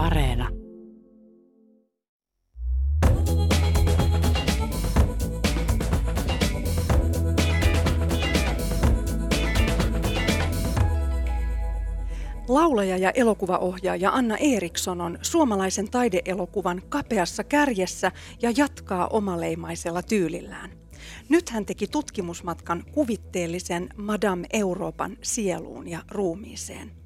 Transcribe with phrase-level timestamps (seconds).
[0.00, 0.48] Areena.
[12.48, 18.12] Laulaja ja elokuvaohjaaja Anna Eriksson on suomalaisen taideelokuvan kapeassa kärjessä
[18.42, 20.70] ja jatkaa omaleimaisella tyylillään.
[21.28, 26.99] Nyt hän teki tutkimusmatkan kuvitteellisen Madame Euroopan sieluun ja ruumiiseen.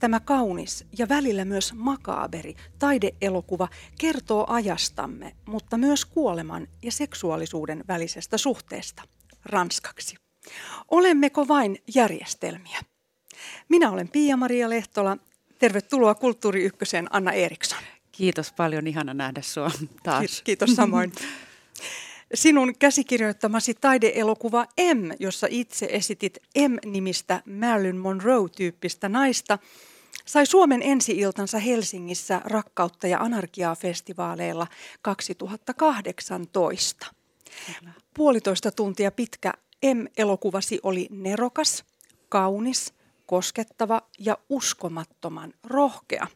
[0.00, 3.68] Tämä kaunis ja välillä myös makaaberi taideelokuva
[3.98, 9.02] kertoo ajastamme, mutta myös kuoleman ja seksuaalisuuden välisestä suhteesta.
[9.44, 10.16] Ranskaksi.
[10.90, 12.80] Olemmeko vain järjestelmiä?
[13.68, 15.16] Minä olen Pia-Maria Lehtola.
[15.58, 17.78] Tervetuloa Kulttuuri Ykköseen Anna Eriksson.
[18.12, 19.70] Kiitos paljon, ihana nähdä sinua
[20.02, 20.42] taas.
[20.42, 21.12] Kiitos samoin.
[22.34, 29.58] Sinun käsikirjoittamasi taideelokuva M, jossa itse esitit M-nimistä Marilyn Monroe-tyyppistä naista,
[30.24, 34.66] sai Suomen ensi-iltansa Helsingissä Rakkautta ja anarkiaa festivaaleilla
[35.02, 37.06] 2018.
[37.66, 37.92] Kyllä.
[38.14, 39.52] Puolitoista tuntia pitkä
[39.94, 41.84] M-elokuvasi oli nerokas,
[42.28, 42.94] kaunis,
[43.26, 46.26] koskettava ja uskomattoman rohkea.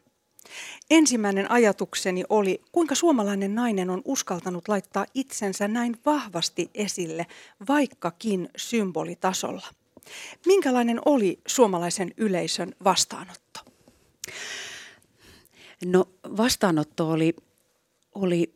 [0.89, 7.27] Ensimmäinen ajatukseni oli, kuinka suomalainen nainen on uskaltanut laittaa itsensä näin vahvasti esille,
[7.67, 9.67] vaikkakin symbolitasolla.
[10.45, 13.59] Minkälainen oli suomalaisen yleisön vastaanotto?
[15.85, 16.05] No
[16.37, 17.35] vastaanotto oli,
[18.15, 18.53] oli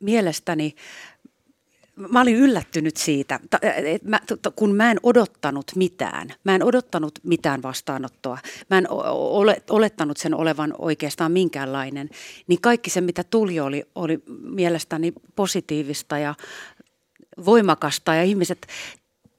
[0.00, 0.74] mielestäni
[1.96, 3.40] mä olin yllättynyt siitä,
[4.56, 6.28] kun mä en odottanut mitään.
[6.44, 8.38] Mä en odottanut mitään vastaanottoa.
[8.70, 12.10] Mä en ole, olettanut sen olevan oikeastaan minkäänlainen.
[12.46, 16.34] Niin kaikki se, mitä tuli, oli, oli mielestäni positiivista ja
[17.44, 18.14] voimakasta.
[18.14, 18.66] Ja ihmiset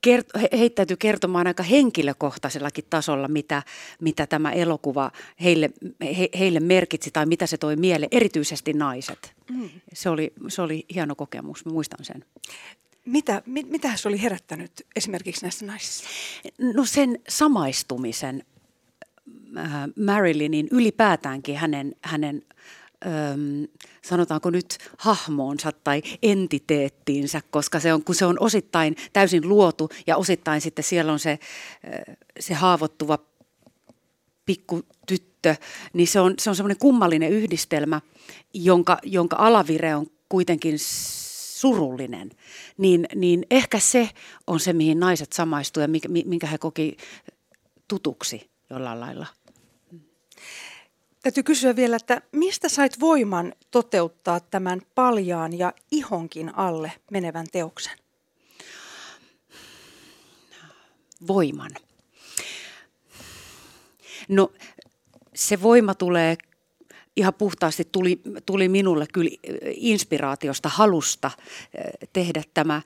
[0.08, 3.64] kert- he, heittäytyi kertomaan aika henkilökohtaisellakin tasolla, mitä,
[4.02, 5.12] mitä tämä elokuva
[5.44, 5.70] heille,
[6.18, 9.34] he, heille merkitsi tai mitä se toi mieleen, erityisesti naiset.
[9.50, 9.70] Mm.
[9.94, 12.26] Se, oli, se oli hieno kokemus, mä muistan sen.
[13.06, 16.04] Mitä, mit, mitä se oli herättänyt esimerkiksi näissä naisissa?
[16.74, 18.44] No sen samaistumisen
[19.58, 19.72] äh,
[20.06, 22.42] Marilynin ylipäätäänkin hänen, hänen
[23.06, 23.68] öm,
[24.02, 30.18] sanotaanko nyt hahmoonsa tai entiteettiinsä, koska se on, kun se on osittain täysin luotu ja
[30.18, 31.40] osittain sitten siellä on se,
[32.40, 33.20] se haavoittuva
[34.46, 35.56] pikku tyttö,
[35.94, 38.02] niin se on, se on semmoinen kummallinen yhdistelmä,
[38.54, 42.32] jonka, jonka alavire on kuitenkin surullinen,
[42.78, 44.10] niin, niin ehkä se
[44.48, 46.98] on se, mihin naiset samaistuivat ja minkä he koki
[47.88, 49.28] tutuksi jollain lailla.
[51.26, 57.98] Täytyy kysyä vielä, että mistä sait voiman toteuttaa tämän paljaan ja ihonkin alle menevän teoksen?
[61.28, 61.72] Voiman.
[64.28, 64.52] No
[65.36, 66.38] se voima tulee
[67.16, 69.30] ihan puhtaasti tuli, tuli minulle kyllä
[69.76, 71.32] inspiraatiosta, halusta
[71.74, 72.82] eh, tehdä tämä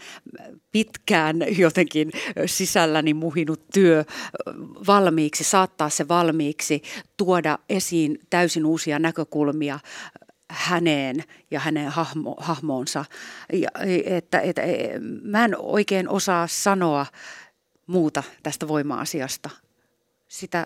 [0.71, 2.11] pitkään jotenkin
[2.45, 4.05] sisälläni muhinut työ
[4.87, 6.81] valmiiksi, saattaa se valmiiksi,
[7.17, 9.79] tuoda esiin täysin uusia näkökulmia
[10.49, 13.05] häneen ja hänen hahmo, hahmoonsa.
[13.53, 13.69] Ja,
[14.05, 14.61] että, että,
[15.21, 17.05] mä en oikein osaa sanoa
[17.87, 19.49] muuta tästä voima-asiasta.
[20.27, 20.65] Sitä,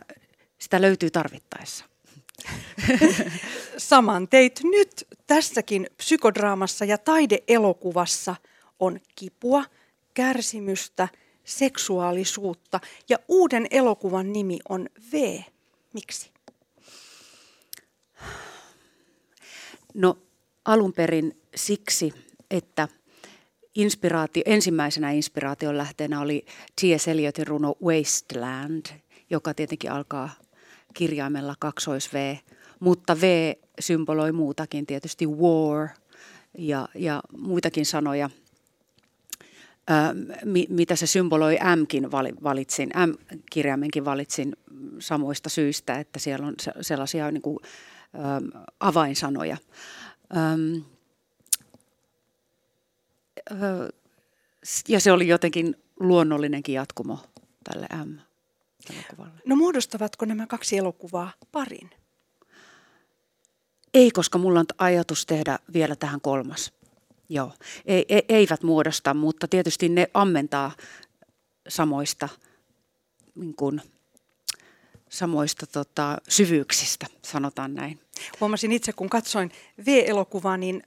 [0.58, 1.93] sitä löytyy tarvittaessa.
[3.78, 8.36] Saman teit nyt tässäkin psykodraamassa ja taideelokuvassa
[8.80, 9.64] on kipua,
[10.14, 11.08] kärsimystä,
[11.44, 12.80] seksuaalisuutta
[13.10, 15.40] ja uuden elokuvan nimi on V.
[15.94, 16.32] Miksi?
[19.94, 20.18] No
[20.66, 22.14] alun perin siksi,
[22.52, 22.88] että
[23.76, 26.46] inspiraatio, ensimmäisenä inspiraation lähteenä oli
[26.82, 27.08] T.S.
[27.08, 28.86] Eliotin runo Wasteland,
[29.30, 30.30] joka tietenkin alkaa
[30.94, 32.36] kirjaimella kaksois V,
[32.80, 35.90] mutta V symboloi muutakin, tietysti war
[36.58, 38.30] ja, ja muitakin sanoja.
[39.90, 39.94] Ö,
[40.46, 42.12] mi, mitä se symboloi, M-kin
[42.44, 44.56] valitsin, M-kirjaimenkin valitsin
[45.00, 49.58] samoista syistä, että siellä on sellaisia niin kuin, ö, avainsanoja.
[50.36, 50.82] Ö,
[53.52, 53.90] ö,
[54.88, 57.20] ja se oli jotenkin luonnollinenkin jatkumo
[57.64, 58.33] tälle M
[58.94, 59.42] elokuvalle?
[59.46, 61.90] No muodostavatko nämä kaksi elokuvaa parin?
[63.94, 66.74] Ei, koska mulla on ajatus tehdä vielä tähän kolmas.
[67.30, 67.54] Joo,
[67.86, 70.72] ei, e, eivät muodosta, mutta tietysti ne ammentaa
[71.68, 72.30] samoista,
[73.36, 73.82] niin kuin,
[75.10, 78.00] samoista tota, syvyyksistä, sanotaan näin.
[78.40, 79.52] Huomasin itse, kun katsoin
[79.86, 80.84] V-elokuvaa, niin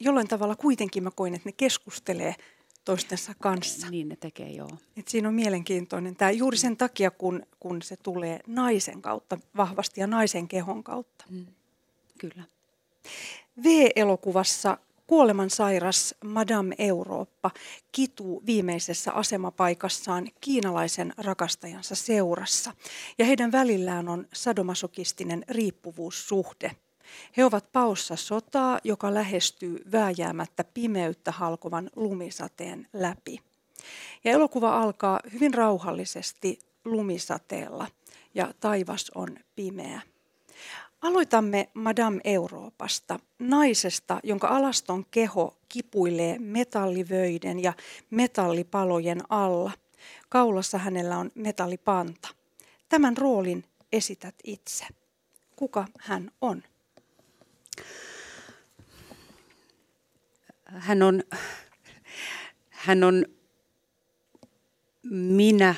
[0.00, 2.34] jollain tavalla kuitenkin mä koin, että ne keskustelee
[2.84, 3.90] toistensa kanssa.
[3.90, 4.70] Niin ne tekee, joo.
[4.96, 10.00] Et siinä on mielenkiintoinen tämä juuri sen takia, kun, kun se tulee naisen kautta vahvasti
[10.00, 11.24] ja naisen kehon kautta.
[11.30, 11.46] Mm.
[12.18, 12.44] Kyllä.
[13.64, 17.50] V-elokuvassa kuolemansairas Madame Eurooppa
[17.92, 22.72] kituu viimeisessä asemapaikassaan kiinalaisen rakastajansa seurassa
[23.18, 26.76] ja heidän välillään on sadomasokistinen riippuvuussuhde.
[27.36, 33.40] He ovat paossa sotaa, joka lähestyy vääjäämättä pimeyttä halkovan lumisateen läpi.
[34.24, 37.86] Ja elokuva alkaa hyvin rauhallisesti lumisateella
[38.34, 40.00] ja taivas on pimeä.
[41.02, 47.72] Aloitamme Madame Euroopasta, naisesta, jonka alaston keho kipuilee metallivöiden ja
[48.10, 49.72] metallipalojen alla.
[50.28, 52.28] Kaulassa hänellä on metallipanta.
[52.88, 54.86] Tämän roolin esität itse.
[55.56, 56.62] Kuka hän on?
[60.64, 61.22] Hän on,
[62.70, 63.26] hän on
[65.10, 65.74] minä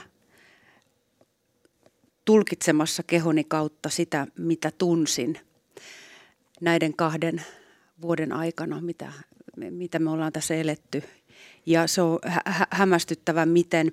[2.25, 5.39] tulkitsemassa kehoni kautta sitä, mitä tunsin
[6.61, 7.45] näiden kahden
[8.03, 9.13] vuoden aikana, mitä,
[9.71, 11.03] mitä me ollaan tässä eletty.
[11.67, 13.93] Ja se on hä- hämmästyttävä, miten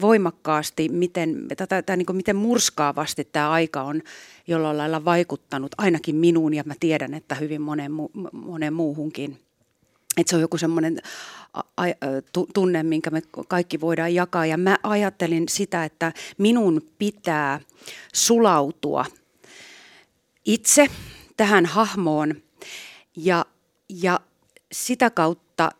[0.00, 4.02] voimakkaasti, miten, tätä, tai niin miten murskaavasti tämä aika on
[4.46, 7.92] jollain lailla vaikuttanut ainakin minuun ja mä tiedän, että hyvin monen,
[8.32, 9.38] monen muuhunkin.
[10.16, 10.98] Että se on joku semmoinen
[12.54, 14.46] tunne, minkä me kaikki voidaan jakaa.
[14.46, 17.60] Ja mä ajattelin sitä, että minun pitää
[18.14, 19.06] sulautua
[20.44, 20.86] itse
[21.36, 22.34] tähän hahmoon
[23.16, 23.44] ja,
[23.88, 24.20] ja
[24.72, 25.70] sitä kautta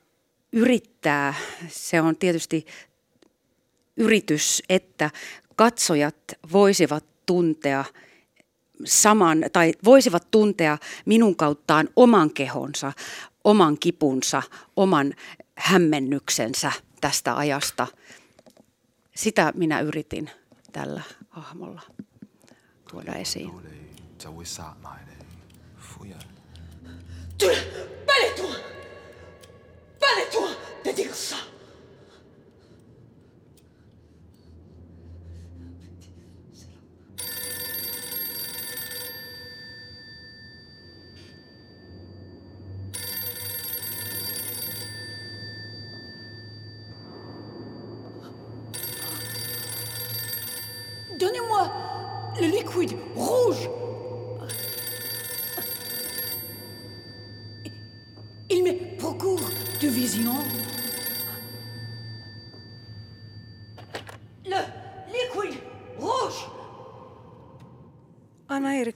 [0.52, 1.34] yrittää,
[1.68, 2.66] se on tietysti
[3.98, 5.10] yritys, että
[5.56, 6.16] katsojat
[6.52, 7.84] voisivat tuntea
[8.84, 12.92] saman, tai voisivat tuntea minun kauttaan oman kehonsa,
[13.44, 14.42] oman kipunsa,
[14.76, 15.14] oman
[15.58, 17.86] hämmennyksensä tästä ajasta.
[19.16, 20.30] Sitä minä yritin
[20.72, 21.82] tällä hahmolla
[22.90, 23.50] tuoda esiin.
[28.06, 28.56] Balais-toi
[30.00, 31.57] Balais-toi de dire ça Donnez-moi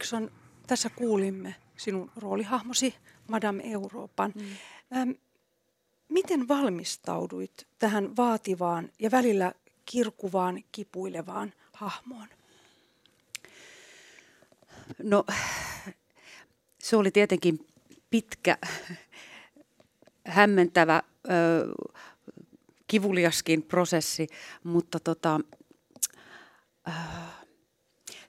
[0.02, 0.30] Eriksson,
[0.66, 2.94] tässä kuulimme sinun roolihahmosi
[3.28, 4.32] Madame Euroopan.
[4.34, 4.42] Mm.
[4.96, 5.10] Ähm,
[6.08, 9.52] miten valmistauduit tähän vaativaan ja välillä
[9.84, 12.28] kirkuvaan, kipuilevaan hahmoon?
[15.02, 15.24] No
[16.78, 17.66] se oli tietenkin
[18.10, 18.58] pitkä,
[20.26, 21.02] hämmentävä,
[22.86, 24.26] kivuliaskin prosessi,
[24.64, 25.40] mutta tota,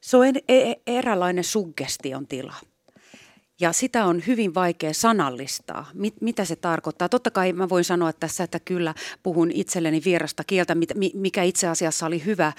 [0.04, 2.56] se on e-, e-, eräänlainen suggestion tila.
[3.60, 7.10] Ja sitä on hyvin vaikea sanallistaa, mit, mitä se tarkoittaa.
[7.10, 10.76] Totta kai mä voin sanoa tässä, että kyllä puhun itselleni vierasta kieltä,
[11.14, 12.54] mikä itse asiassa oli hyvä,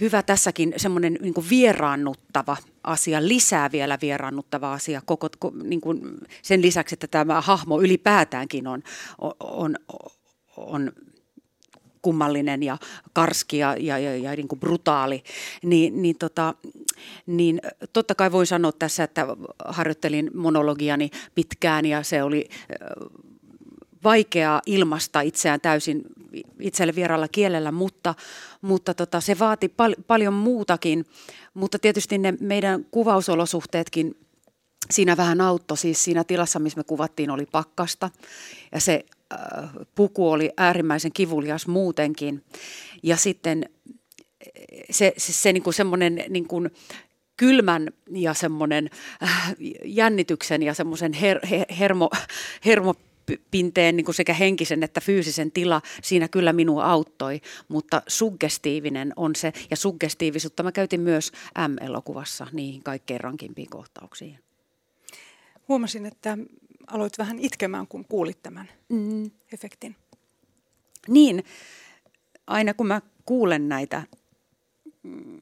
[0.00, 5.28] hyvä tässäkin semmoinen niin vieraannuttava asia, lisää vielä vieraannuttava asia koko,
[5.62, 6.00] niin kuin
[6.42, 8.82] sen lisäksi, että tämä hahmo ylipäätäänkin on,
[9.18, 9.76] on, on,
[10.56, 10.92] on
[12.02, 12.78] kummallinen ja
[13.12, 15.22] karski ja, ja, ja, ja niin kuin brutaali,
[15.62, 16.54] niin, niin, tota,
[17.26, 17.60] niin
[17.92, 19.26] totta kai voin sanoa tässä, että
[19.64, 22.48] harjoittelin monologiani pitkään ja se oli
[24.04, 26.02] vaikeaa ilmasta itseään täysin
[26.60, 28.14] itselle vieraalla kielellä, mutta,
[28.60, 31.06] mutta tota, se vaati pal- paljon muutakin.
[31.54, 34.16] Mutta tietysti ne meidän kuvausolosuhteetkin
[34.90, 35.76] siinä vähän auttoi.
[35.76, 38.10] Siis siinä tilassa, missä me kuvattiin, oli pakkasta
[38.72, 39.21] ja se Äh,
[39.94, 42.44] puku oli äärimmäisen kivulias muutenkin.
[43.02, 43.64] Ja sitten
[44.90, 46.70] se, se, se niin kuin semmoinen niin kuin
[47.36, 48.90] kylmän ja semmoinen
[49.22, 52.10] äh, jännityksen ja semmoisen her, her, hermo,
[52.64, 59.36] hermopinteen niin kuin sekä henkisen että fyysisen tila, siinä kyllä minua auttoi, mutta suggestiivinen on
[59.36, 61.32] se, ja suggestiivisuutta mä käytin myös
[61.68, 64.38] M-elokuvassa niihin kaikkein rankimpiin kohtauksiin.
[65.68, 66.38] Huomasin, että
[66.86, 69.30] aloit vähän itkemään, kun kuulit tämän mm.
[69.52, 69.96] efektin.
[71.08, 71.44] Niin,
[72.46, 74.02] aina kun mä kuulen näitä,
[75.02, 75.40] mm,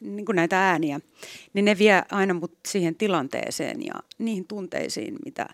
[0.00, 1.00] niin kuin näitä ääniä,
[1.54, 5.46] niin ne vie aina mut siihen tilanteeseen ja niihin tunteisiin, mitä,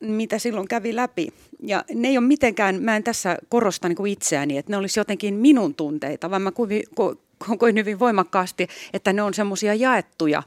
[0.00, 1.28] mitä silloin kävi läpi.
[1.62, 5.00] Ja ne ei ole mitenkään, mä en tässä korosta niin kuin itseäni, että ne olisi
[5.00, 6.52] jotenkin minun tunteita, vaan mä
[7.58, 10.42] koin hyvin voimakkaasti, että ne on semmoisia jaettuja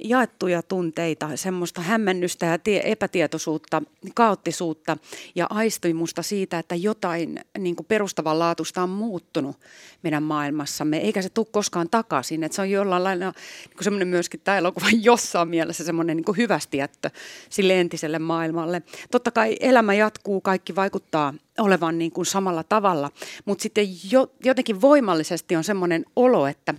[0.00, 3.82] jaettuja tunteita, semmoista hämmennystä ja tie, epätietoisuutta,
[4.14, 4.96] kaoottisuutta
[5.34, 9.56] ja aistimusta siitä, että jotain niin kuin perustavanlaatuista on muuttunut
[10.02, 12.44] meidän maailmassamme, eikä se tule koskaan takaisin.
[12.44, 16.36] Että se on jollain lailla niin kuin semmoinen myöskin tämä elokuva jossain mielessä semmoinen niin
[16.36, 17.10] hyvästiättö
[17.50, 18.82] sille entiselle maailmalle.
[19.10, 23.10] Totta kai elämä jatkuu, kaikki vaikuttaa olevan niin kuin samalla tavalla,
[23.44, 26.74] mutta sitten jo, jotenkin voimallisesti on semmoinen olo, että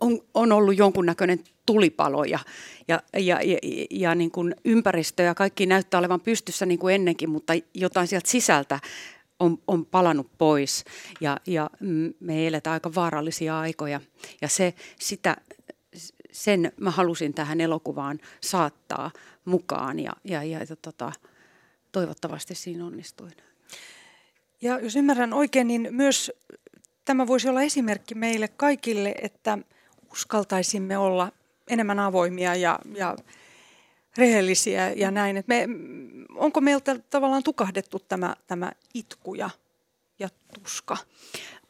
[0.00, 2.38] on, on ollut jonkunnäköinen tulipalo ja,
[2.88, 3.58] ja, ja, ja,
[3.90, 8.30] ja niin kuin ympäristö ja kaikki näyttää olevan pystyssä niin kuin ennenkin, mutta jotain sieltä
[8.30, 8.80] sisältä
[9.40, 10.84] on, on palannut pois
[11.20, 11.70] ja, ja
[12.20, 14.00] me eletään aika vaarallisia aikoja
[14.42, 15.36] ja se, sitä,
[16.32, 19.10] sen mä halusin tähän elokuvaan saattaa
[19.44, 21.12] mukaan ja, ja, ja, ja tota,
[21.92, 23.32] toivottavasti siinä onnistuin.
[24.62, 26.32] Ja jos ymmärrän oikein, niin myös
[27.04, 29.58] tämä voisi olla esimerkki meille kaikille, että
[30.16, 31.32] uskaltaisimme olla
[31.68, 33.16] enemmän avoimia ja, ja
[34.16, 35.44] rehellisiä ja näin.
[35.46, 35.68] Me,
[36.34, 39.50] onko meiltä tavallaan tukahdettu tämä, tämä itku ja,
[40.18, 40.96] ja tuska?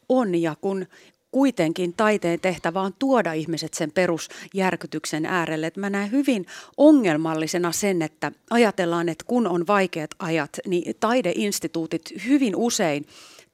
[0.09, 0.85] On ja kun
[1.31, 5.67] kuitenkin taiteen tehtävä on tuoda ihmiset sen perusjärkytyksen äärelle.
[5.67, 6.45] Et mä näen hyvin
[6.77, 13.05] ongelmallisena sen, että ajatellaan, että kun on vaikeat ajat, niin taideinstituutit hyvin usein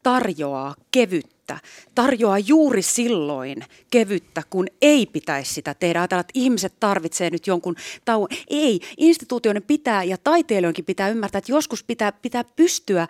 [0.04, 1.33] tarjoaa kevyttä,
[1.96, 6.00] tarjoaa juuri silloin kevyttä, kun ei pitäisi sitä tehdä.
[6.00, 8.28] Ajatellaan, että ihmiset tarvitsee nyt jonkun tauon.
[8.50, 13.08] Ei, instituutioiden pitää ja taiteilijoidenkin pitää ymmärtää, että joskus pitää, pitää pystyä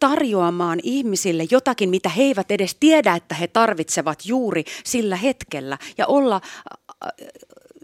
[0.00, 5.78] tarjoamaan ihmisille jotakin, mitä he eivät edes tiedä, että he tarvitsevat juuri sillä hetkellä.
[5.98, 7.10] Ja olla äh,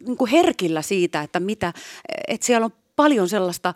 [0.06, 1.72] niin kuin herkillä siitä, että, mitä,
[2.28, 3.74] että siellä on paljon sellaista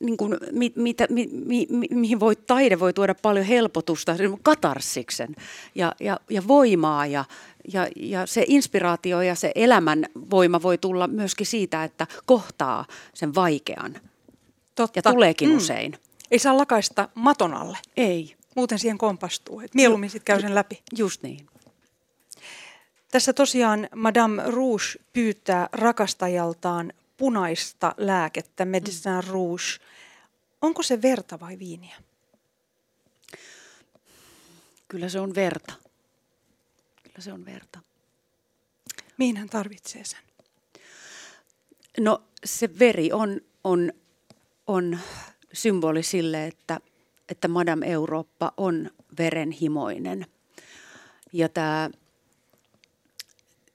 [0.00, 5.36] niin kuin, mi, mitä, mi, mi, mi, mihin voi, taide voi tuoda paljon helpotusta, katarsiksen
[5.74, 7.24] ja, ja, ja voimaa ja,
[7.72, 13.34] ja, ja se inspiraatio ja se elämän voima voi tulla myöskin siitä, että kohtaa sen
[13.34, 13.96] vaikean.
[14.74, 14.98] Totta.
[14.98, 15.56] Ja tuleekin mm.
[15.56, 15.98] usein.
[16.30, 17.78] Ei saa lakaista maton alle.
[17.96, 18.34] Ei.
[18.56, 19.60] Muuten siihen kompastuu.
[19.60, 20.82] Et mieluummin sitten käy sen läpi.
[20.98, 21.46] Just niin.
[23.10, 29.64] Tässä tosiaan Madame Rouge pyytää rakastajaltaan punaista lääkettä, Medicine Rouge.
[30.62, 31.96] Onko se verta vai viiniä?
[34.88, 35.72] Kyllä se on verta.
[37.02, 37.80] Kyllä se on verta.
[39.18, 40.20] Mihin hän tarvitsee sen?
[41.98, 43.92] No se veri on, on,
[44.66, 44.98] on
[45.52, 46.80] symboli sille, että,
[47.28, 50.26] että Madame Eurooppa on verenhimoinen.
[51.32, 51.90] Ja tämä,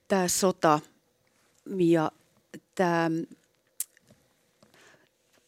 [0.08, 0.80] tämä sota
[1.78, 2.12] ja
[2.75, 3.10] tämä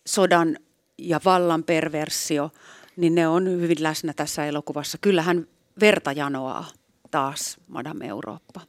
[0.05, 0.57] sodan
[0.97, 2.51] ja vallan perversio,
[2.95, 4.97] niin ne on hyvin läsnä tässä elokuvassa.
[4.97, 5.47] Kyllähän
[5.79, 6.65] verta janoaa
[7.11, 8.61] taas Madame Eurooppa.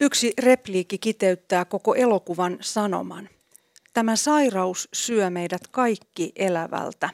[0.00, 3.28] Yksi repliikki kiteyttää koko elokuvan sanoman.
[3.92, 7.10] Tämä sairaus syö meidät kaikki elävältä.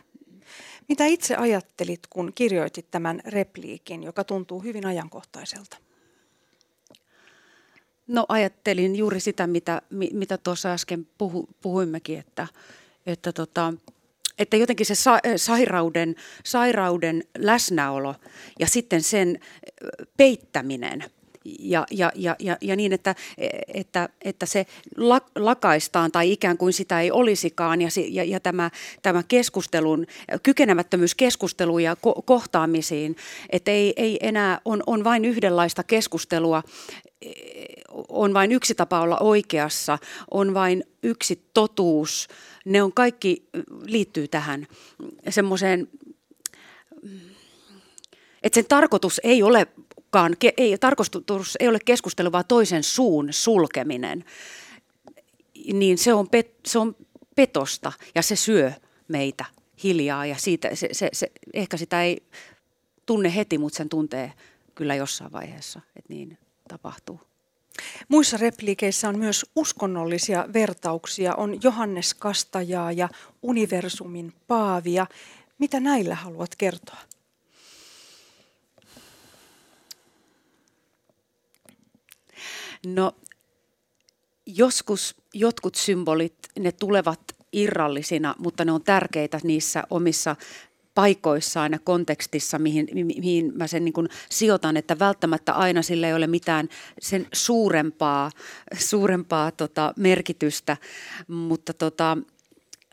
[0.89, 5.77] Mitä itse ajattelit, kun kirjoitit tämän repliikin, joka tuntuu hyvin ajankohtaiselta?
[8.07, 12.47] No ajattelin juuri sitä, mitä, mitä tuossa äsken puhu, puhuimmekin, että,
[13.07, 13.75] että, tota,
[14.39, 18.15] että jotenkin se sa, sairauden, sairauden läsnäolo
[18.59, 19.41] ja sitten sen
[20.17, 21.05] peittäminen–
[21.45, 23.15] ja, ja, ja, ja, ja niin, että,
[23.75, 24.67] että, että se
[25.37, 28.71] lakaistaan tai ikään kuin sitä ei olisikaan ja, ja, ja tämä,
[29.03, 30.07] tämä keskustelun,
[30.43, 33.17] kykenemättömyys keskusteluun ja ko- kohtaamisiin,
[33.51, 36.63] että ei, ei enää, on, on vain yhdenlaista keskustelua,
[38.09, 39.99] on vain yksi tapa olla oikeassa,
[40.31, 42.29] on vain yksi totuus.
[42.65, 43.49] Ne on kaikki,
[43.85, 44.67] liittyy tähän
[45.29, 45.89] semmoiseen,
[48.43, 49.67] että sen tarkoitus ei ole
[50.57, 54.25] ei, tarkoitus ei ole keskustelu, vaan toisen suun sulkeminen,
[55.73, 56.97] niin se on, pet, se on
[57.37, 58.73] petosta ja se syö
[59.09, 59.45] meitä
[59.85, 62.23] hiljaa ja siitä, se, se, se, ehkä sitä ei
[63.07, 64.33] tunne heti, mutta sen tuntee
[64.75, 66.39] kyllä jossain vaiheessa, että niin
[66.73, 67.21] tapahtuu.
[68.09, 71.35] Muissa repliikeissä on myös uskonnollisia vertauksia.
[71.35, 73.09] On Johannes Kastajaa ja
[73.43, 75.07] universumin paavia.
[75.59, 76.99] Mitä näillä haluat kertoa?
[82.87, 83.13] No
[84.47, 87.21] joskus jotkut symbolit, ne tulevat
[87.53, 90.37] irrallisina, mutta ne on tärkeitä niissä omissa
[90.95, 96.15] paikoissaan ja kontekstissa, mihin, mihin mä sen niin kuin sijoitan, että välttämättä aina sillä ei
[96.15, 96.69] ole mitään
[97.01, 98.31] sen suurempaa,
[98.79, 100.77] suurempaa tota, merkitystä,
[101.29, 102.19] mutta, tota,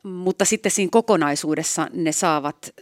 [0.03, 2.73] mutta sitten siinä kokonaisuudessa ne saavat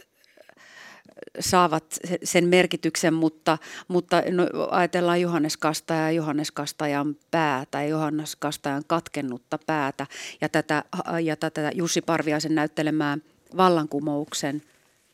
[1.40, 1.84] saavat
[2.24, 3.58] sen merkityksen, mutta,
[3.88, 10.06] mutta no, ajatellaan Johannes Kastaja ja Johannes Kastajan päätä, Johannes Kastajan katkennutta päätä
[10.40, 10.84] ja tätä,
[11.22, 13.18] ja tätä Jussi Parviaisen näyttelemää
[13.56, 14.62] vallankumouksen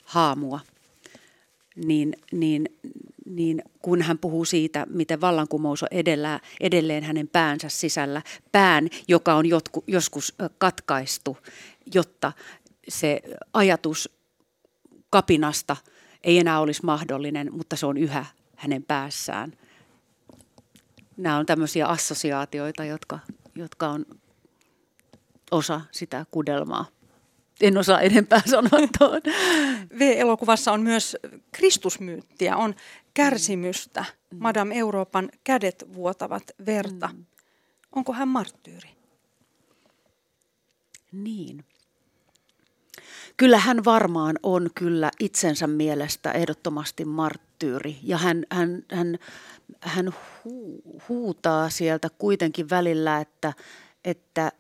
[0.04, 0.60] haamua,
[1.76, 2.68] niin, niin,
[3.26, 9.34] niin kun hän puhuu siitä, miten vallankumous on edellä, edelleen hänen päänsä sisällä, pään, joka
[9.34, 11.38] on jotku, joskus katkaistu,
[11.94, 12.32] jotta
[12.88, 13.20] se
[13.52, 14.10] ajatus
[15.10, 15.76] kapinasta
[16.24, 19.52] ei enää olisi mahdollinen, mutta se on yhä hänen päässään.
[21.16, 23.18] Nämä on tämmöisiä assosiaatioita, jotka,
[23.54, 24.06] jotka on
[25.50, 26.93] osa sitä kudelmaa.
[27.64, 29.20] En osaa enempää sanoa tuon.
[29.98, 31.16] V-elokuvassa on myös
[31.52, 32.74] kristusmyyttiä, on
[33.14, 34.04] kärsimystä.
[34.30, 34.38] Mm.
[34.40, 37.08] Madame Euroopan kädet vuotavat verta.
[37.12, 37.24] Mm.
[37.96, 38.88] Onko hän marttyyri?
[41.12, 41.64] Niin.
[43.36, 49.18] Kyllä hän varmaan on kyllä itsensä mielestä ehdottomasti marttyyri ja hän, hän, hän,
[49.80, 53.52] hän hu, huutaa sieltä kuitenkin välillä, että,
[54.04, 54.52] että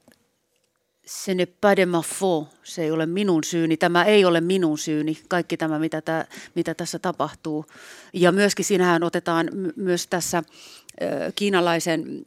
[1.06, 4.78] se n'est pas de ma faute, se ei ole minun syyni, tämä ei ole minun
[4.78, 7.66] syyni, kaikki tämä mitä, tä, mitä tässä tapahtuu.
[8.12, 10.42] Ja myöskin siinähän otetaan myös tässä
[11.34, 12.24] kiinalaisen,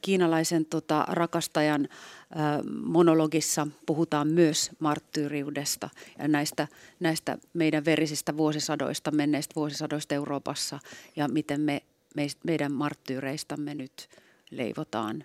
[0.00, 1.88] kiinalaisen tota, rakastajan
[2.84, 6.68] monologissa puhutaan myös marttyyriudesta ja näistä,
[7.00, 10.78] näistä meidän verisistä vuosisadoista, menneistä vuosisadoista Euroopassa
[11.16, 11.82] ja miten me,
[12.14, 14.08] me meidän marttyyreistamme nyt
[14.50, 15.24] leivotaan,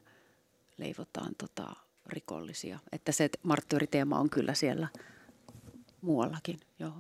[0.78, 2.80] leivotaan tota, rikollisia.
[2.92, 4.88] Että se marttyyriteema on kyllä siellä
[6.02, 6.60] muuallakin.
[6.80, 6.94] Joo.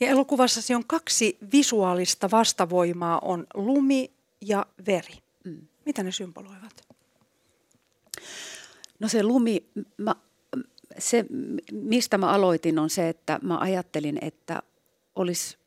[0.00, 4.10] Ja elokuvassasi on kaksi visuaalista vastavoimaa, on lumi
[4.40, 5.14] ja veri.
[5.44, 5.66] Mm.
[5.86, 6.88] Mitä ne symboloivat?
[8.98, 10.14] No se lumi, mä,
[10.98, 11.24] se
[11.72, 14.62] mistä mä aloitin on se, että mä ajattelin, että
[15.16, 15.58] olisi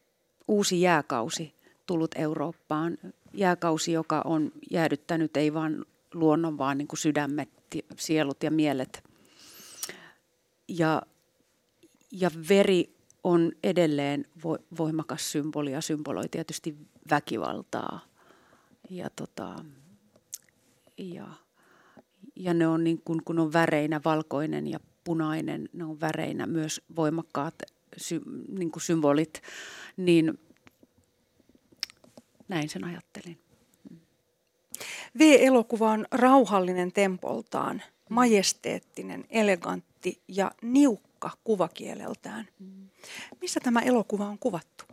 [0.48, 1.54] uusi jääkausi
[1.86, 2.98] tullut Eurooppaan.
[3.34, 7.50] Jääkausi, joka on jäädyttänyt ei vain luonnon, vaan niin kuin sydämet,
[7.98, 9.04] sielut ja mielet.
[10.68, 11.02] Ja,
[12.12, 14.26] ja veri on edelleen
[14.78, 16.78] voimakas symboli ja symboloi tietysti
[17.10, 18.00] väkivaltaa.
[18.90, 19.56] Ja, tota,
[20.98, 21.28] ja
[22.36, 26.82] ja ne on niin kuin, kun on väreinä valkoinen ja punainen, ne on väreinä myös
[26.96, 27.56] voimakkaat
[27.98, 28.22] sy,
[28.58, 29.42] niin kuin symbolit,
[29.98, 30.40] niin
[32.48, 33.45] näin sen ajattelin.
[35.20, 42.48] V-elokuva on rauhallinen tempoltaan, majesteettinen, elegantti ja niukka kuvakieleltään.
[43.42, 44.86] Missä tämä elokuva on kuvattu?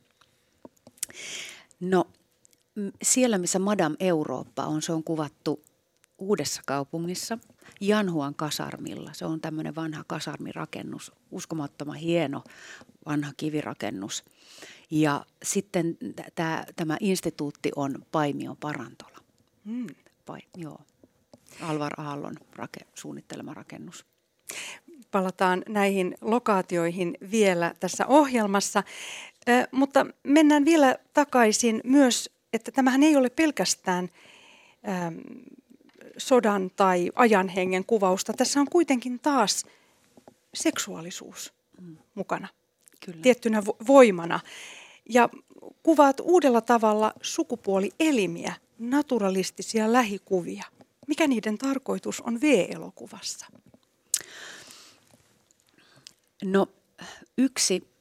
[1.81, 2.05] No
[3.03, 5.63] siellä, missä Madame Eurooppa on, se on kuvattu
[6.19, 7.39] Uudessa kaupungissa
[7.81, 9.11] Janhuan kasarmilla.
[9.13, 12.45] Se on tämmöinen vanha kasarmirakennus, uskomattoman hieno
[13.07, 14.25] vanha kivirakennus.
[14.91, 15.99] Ja sitten
[16.35, 19.19] tämä, tämä instituutti on Paimion parantola.
[19.65, 19.87] Mm.
[20.27, 20.81] Pai, joo.
[21.61, 24.07] Alvar Aallon rake, suunnittelema rakennus.
[25.11, 28.83] Palataan näihin lokaatioihin vielä tässä ohjelmassa,
[29.49, 34.09] Ö, mutta mennään vielä takaisin myös, että tämähän ei ole pelkästään
[36.17, 38.33] sodan tai ajan hengen kuvausta.
[38.33, 39.67] Tässä on kuitenkin taas
[40.55, 41.97] seksuaalisuus mm.
[42.15, 42.49] mukana
[43.05, 43.23] Kyllä.
[43.23, 44.41] tiettynä voimana.
[45.09, 45.29] Ja
[45.83, 50.65] kuvaat uudella tavalla sukupuolielimiä, naturalistisia lähikuvia.
[51.09, 53.47] Mikä niiden tarkoitus on V-elokuvassa?
[56.45, 56.67] No
[57.39, 57.93] yksi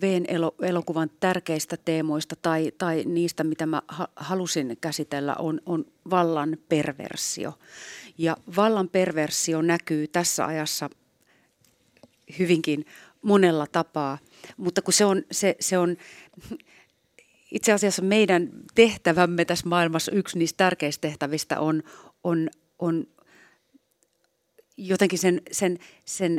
[0.00, 0.26] Veen
[0.62, 3.82] elokuvan tärkeistä teemoista tai, tai niistä, mitä mä
[4.16, 7.58] halusin käsitellä, on, on vallan perversio.
[8.18, 10.90] Ja vallan perversio näkyy tässä ajassa
[12.38, 12.86] hyvinkin
[13.22, 14.18] monella tapaa,
[14.56, 15.96] mutta kun se on, se, se on
[17.52, 21.82] itse asiassa meidän tehtävämme tässä maailmassa, yksi niistä tärkeistä tehtävistä on,
[22.24, 23.06] on, on
[24.76, 26.38] jotenkin sen, sen, sen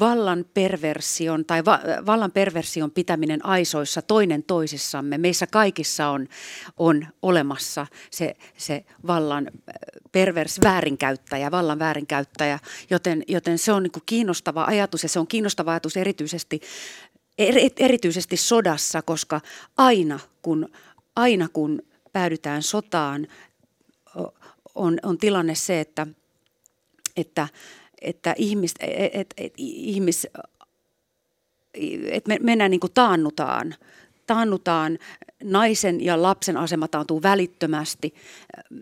[0.00, 5.18] vallan perversion tai va, vallan perversion pitäminen aisoissa toinen toisissamme.
[5.18, 6.28] Meissä kaikissa on,
[6.76, 9.50] on olemassa se, se vallan
[10.12, 12.58] pervers väärinkäyttäjä, vallan väärinkäyttäjä,
[12.90, 16.60] joten, joten se on niin kiinnostava ajatus ja se on kiinnostava ajatus erityisesti,
[17.78, 19.40] erityisesti sodassa, koska
[19.76, 20.68] aina kun,
[21.16, 23.26] aina kun päädytään sotaan,
[24.74, 26.06] on, on tilanne se, että,
[27.16, 27.48] että
[28.00, 30.26] että ihmis, et, et, et, ihmis,
[32.10, 33.74] et me mennään niin kuin taannutaan,
[34.26, 34.98] taannutaan,
[35.44, 38.14] naisen ja lapsen asema taantuu välittömästi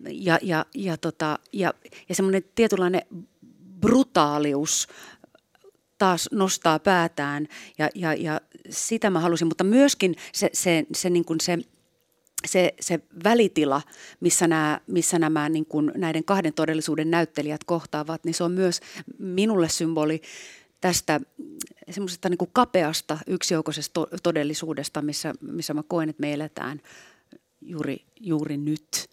[0.09, 1.75] ja, ja, ja, tota, ja,
[2.09, 3.03] ja semmoinen tietynlainen
[3.81, 4.89] brutaalius
[5.99, 7.49] taas nostaa päätään.
[7.79, 11.59] Ja, ja, ja sitä mä halusin, mutta myöskin se, se, se, niin kuin se
[12.47, 13.83] se, se välitila,
[14.21, 18.81] missä nämä, missä nämä niin kuin näiden kahden todellisuuden näyttelijät kohtaavat, niin se on myös
[19.19, 20.23] minulle symboli
[20.81, 21.21] tästä
[21.91, 26.81] semmoisesta niin kapeasta yksioikoisesta todellisuudesta, missä, missä mä koen, että me eletään
[27.63, 29.11] juuri, juuri nyt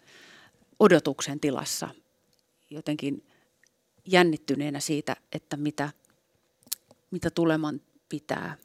[0.78, 1.88] odotuksen tilassa
[2.70, 3.26] jotenkin
[4.06, 5.90] jännittyneenä siitä, että mitä,
[7.12, 8.56] mitä tuleman pitää.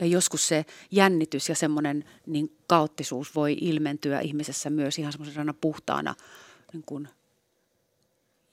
[0.00, 6.14] Ja joskus se jännitys ja semmoinen niin kaoottisuus voi ilmentyä ihmisessä myös ihan semmoisena puhtaana
[6.72, 7.08] niin kuin,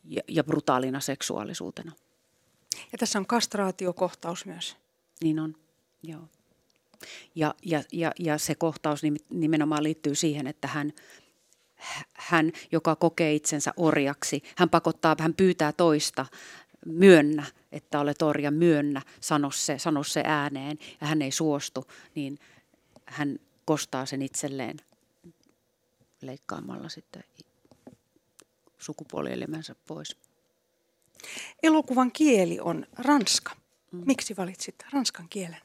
[0.04, 1.92] ja, ja brutaalina seksuaalisuutena.
[2.92, 4.78] Ja tässä on kastraatiokohtaus myös.
[5.24, 5.56] Niin on,
[6.04, 6.22] joo.
[7.36, 10.94] Ja, ja, ja, ja se kohtaus nimenomaan liittyy siihen, että hän,
[12.13, 16.26] hän, joka kokee itsensä orjaksi, hän pakottaa, hän pyytää toista,
[16.91, 22.39] myönnä, että olet orja, myönnä, sano se, sano se ääneen, ja hän ei suostu, niin
[23.06, 24.78] hän kostaa sen itselleen
[26.21, 27.23] leikkaamalla sitten
[28.78, 30.17] sukupuolielimensä pois.
[31.63, 33.52] Elokuvan kieli on ranska.
[33.91, 34.04] Mm.
[34.06, 35.62] Miksi valitsit ranskan kielen?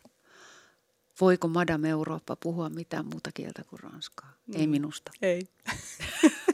[1.20, 4.32] Voiko Madame Eurooppa puhua mitään muuta kieltä kuin ranskaa?
[4.46, 4.60] Mm.
[4.60, 5.12] Ei minusta.
[5.22, 5.48] Ei.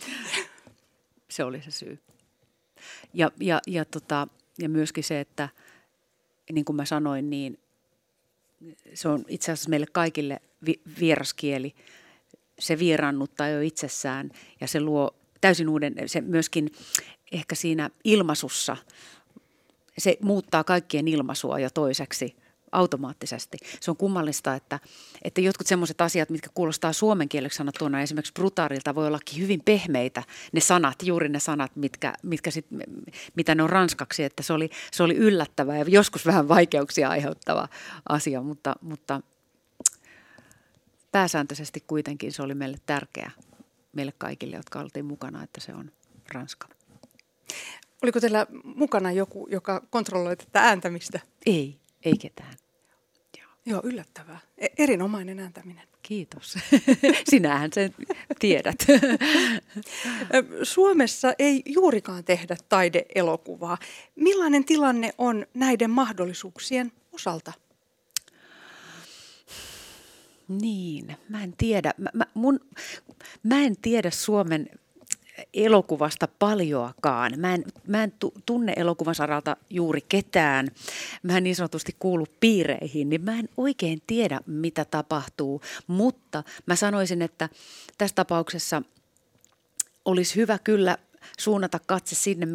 [1.30, 2.02] se oli se syy.
[3.14, 4.28] Ja, ja, ja, tota,
[4.58, 5.48] ja myöskin se, että
[6.52, 7.58] niin kuin mä sanoin, niin
[8.94, 11.74] se on itse asiassa meille kaikille vi- vieraskieli.
[12.58, 14.30] Se vieraannuttaa jo itsessään
[14.60, 16.70] ja se luo täysin uuden, se myöskin
[17.32, 18.76] ehkä siinä ilmaisussa,
[19.98, 22.36] se muuttaa kaikkien ilmaisua jo toiseksi
[22.76, 23.58] automaattisesti.
[23.80, 24.80] Se on kummallista, että,
[25.22, 30.22] että jotkut sellaiset asiat, mitkä kuulostaa suomen kieleksi sanottuna esimerkiksi brutaarilta, voi ollakin hyvin pehmeitä
[30.52, 32.66] ne sanat, juuri ne sanat, mitkä, mitkä sit,
[33.34, 34.24] mitä ne on ranskaksi.
[34.24, 37.68] Että se oli, se oli yllättävä ja joskus vähän vaikeuksia aiheuttava
[38.08, 39.20] asia, mutta, mutta
[41.12, 43.30] pääsääntöisesti kuitenkin se oli meille tärkeä,
[43.92, 45.90] meille kaikille, jotka oltiin mukana, että se on
[46.32, 46.68] ranska.
[48.02, 51.20] Oliko teillä mukana joku, joka kontrolloi tätä ääntämistä?
[51.46, 52.54] Ei, ei ketään.
[53.66, 54.38] Joo, yllättävää.
[54.58, 55.88] E- erinomainen ääntäminen.
[56.02, 56.54] Kiitos.
[57.30, 57.94] Sinähän sen
[58.38, 58.76] tiedät.
[60.62, 63.78] Suomessa ei juurikaan tehdä taideelokuvaa.
[64.16, 67.52] Millainen tilanne on näiden mahdollisuuksien osalta?
[70.48, 71.94] Niin, mä en tiedä.
[71.98, 72.60] Mä, mä, mun,
[73.42, 74.68] mä en tiedä Suomen
[75.54, 77.32] elokuvasta paljoakaan.
[77.36, 78.12] Mä en, mä en
[78.46, 80.68] tunne elokuvan saralta juuri ketään.
[81.22, 85.62] Mä en niin sanotusti kuulu piireihin, niin mä en oikein tiedä, mitä tapahtuu.
[85.86, 87.48] Mutta mä sanoisin, että
[87.98, 88.82] tässä tapauksessa
[90.04, 90.98] olisi hyvä kyllä
[91.38, 92.46] suunnata katse sinne,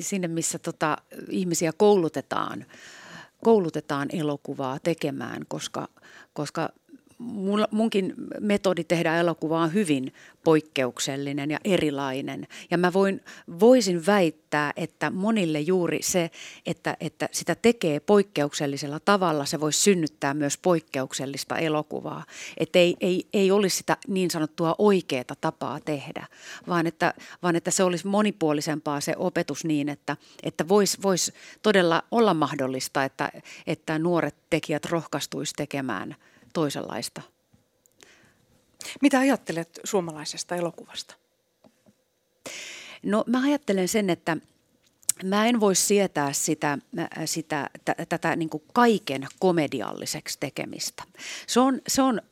[0.00, 0.96] sinne missä tota,
[1.28, 2.66] ihmisiä koulutetaan
[3.44, 5.88] koulutetaan elokuvaa tekemään, koska,
[6.32, 6.68] koska
[7.70, 10.12] munkin metodi tehdä elokuvaa on hyvin
[10.44, 12.46] poikkeuksellinen ja erilainen.
[12.70, 13.20] Ja mä voin,
[13.60, 16.30] voisin väittää, että monille juuri se,
[16.66, 22.24] että, että sitä tekee poikkeuksellisella tavalla, se voisi synnyttää myös poikkeuksellista elokuvaa.
[22.56, 26.26] Että ei, ei, ei olisi sitä niin sanottua oikeaa tapaa tehdä,
[26.68, 32.02] vaan että, vaan että se olisi monipuolisempaa se opetus niin, että, että voisi vois todella
[32.10, 33.32] olla mahdollista, että,
[33.66, 36.16] että nuoret tekijät rohkaistuisi tekemään–
[36.52, 37.22] toisenlaista.
[39.02, 41.14] Mitä ajattelet suomalaisesta elokuvasta?
[43.02, 44.36] No mä ajattelen sen, että
[45.24, 46.78] mä en voi sietää sitä,
[47.24, 51.02] sitä t- tätä niin kuin kaiken komedialliseksi tekemistä.
[51.46, 52.22] Se on, se on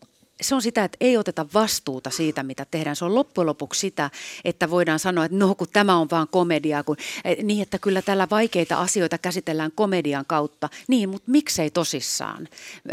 [0.40, 2.96] se on sitä, että ei oteta vastuuta siitä, mitä tehdään.
[2.96, 4.10] Se on loppujen lopuksi sitä,
[4.44, 8.02] että voidaan sanoa, että no kun tämä on vaan komediaa, kun, eh, niin että kyllä
[8.02, 10.68] tällä vaikeita asioita käsitellään komedian kautta.
[10.88, 12.48] Niin, mutta miksei tosissaan?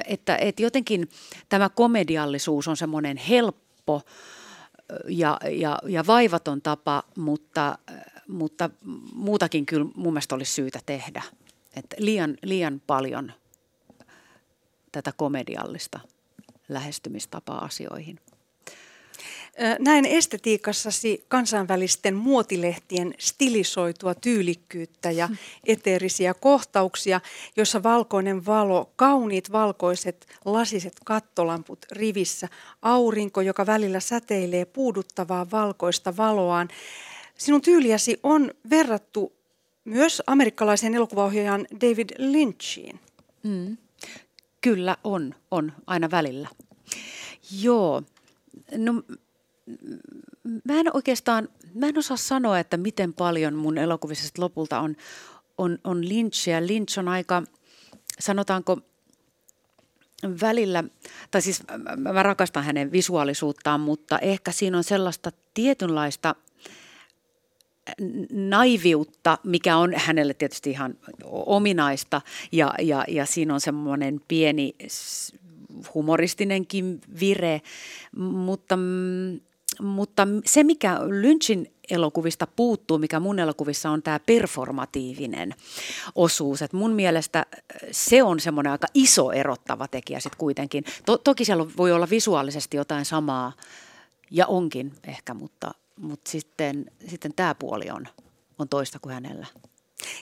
[0.08, 1.10] Että, että jotenkin
[1.50, 4.02] tämä komediallisuus on semmoinen helppo
[5.08, 7.78] ja, ja, ja vaivaton tapa, mutta,
[8.28, 8.70] mutta
[9.14, 11.24] muutakin kyllä mun mielestä olisi syytä tehdä.
[11.76, 13.32] Että liian, liian paljon
[14.92, 16.00] tätä komediallista
[16.70, 18.20] lähestymistapaa asioihin.
[19.80, 25.30] Näin estetiikassasi kansainvälisten muotilehtien stilisoitua tyylikkyyttä ja
[25.64, 27.22] eteerisiä kohtauksia,
[27.58, 32.50] joissa valkoinen valo, kauniit valkoiset lasiset kattolamput rivissä,
[32.82, 36.68] aurinko, joka välillä säteilee puuduttavaa valkoista valoaan.
[37.38, 39.34] Sinun tyyliäsi on verrattu
[39.86, 43.00] myös amerikkalaisen elokuvaohjaajan David Lynchiin.
[43.44, 43.78] Mm.
[44.66, 46.48] Kyllä on, on aina välillä.
[47.62, 48.04] Joo,
[48.78, 48.94] no
[50.64, 54.96] mä en oikeastaan, mä en osaa sanoa, että miten paljon mun elokuvissa lopulta on,
[55.58, 56.68] on, on Lynchia.
[56.68, 57.44] Lynch on aika,
[58.20, 58.80] sanotaanko,
[60.42, 60.84] välillä,
[61.32, 61.64] tai siis
[61.98, 66.36] mä rakastan hänen visuaalisuuttaan, mutta ehkä siinä on sellaista tietynlaista
[68.32, 70.96] naiviutta, mikä on hänelle tietysti ihan
[71.46, 72.22] ominaista
[72.52, 74.76] ja, ja, ja siinä on semmoinen pieni
[75.94, 77.62] humoristinenkin vire,
[78.18, 78.78] mutta,
[79.82, 85.56] mutta se mikä Lynchin elokuvista puuttuu, mikä mun elokuvissa on tämä performatiivinen
[86.16, 86.62] osuus.
[86.62, 87.46] Et mun mielestä
[87.92, 90.84] se on semmoinen aika iso erottava tekijä sitten kuitenkin.
[91.06, 93.54] To, toki siellä voi olla visuaalisesti jotain samaa
[94.32, 98.08] ja onkin ehkä, mutta, mutta sitten, sitten tämä puoli on,
[98.60, 99.48] on toista kuin hänellä.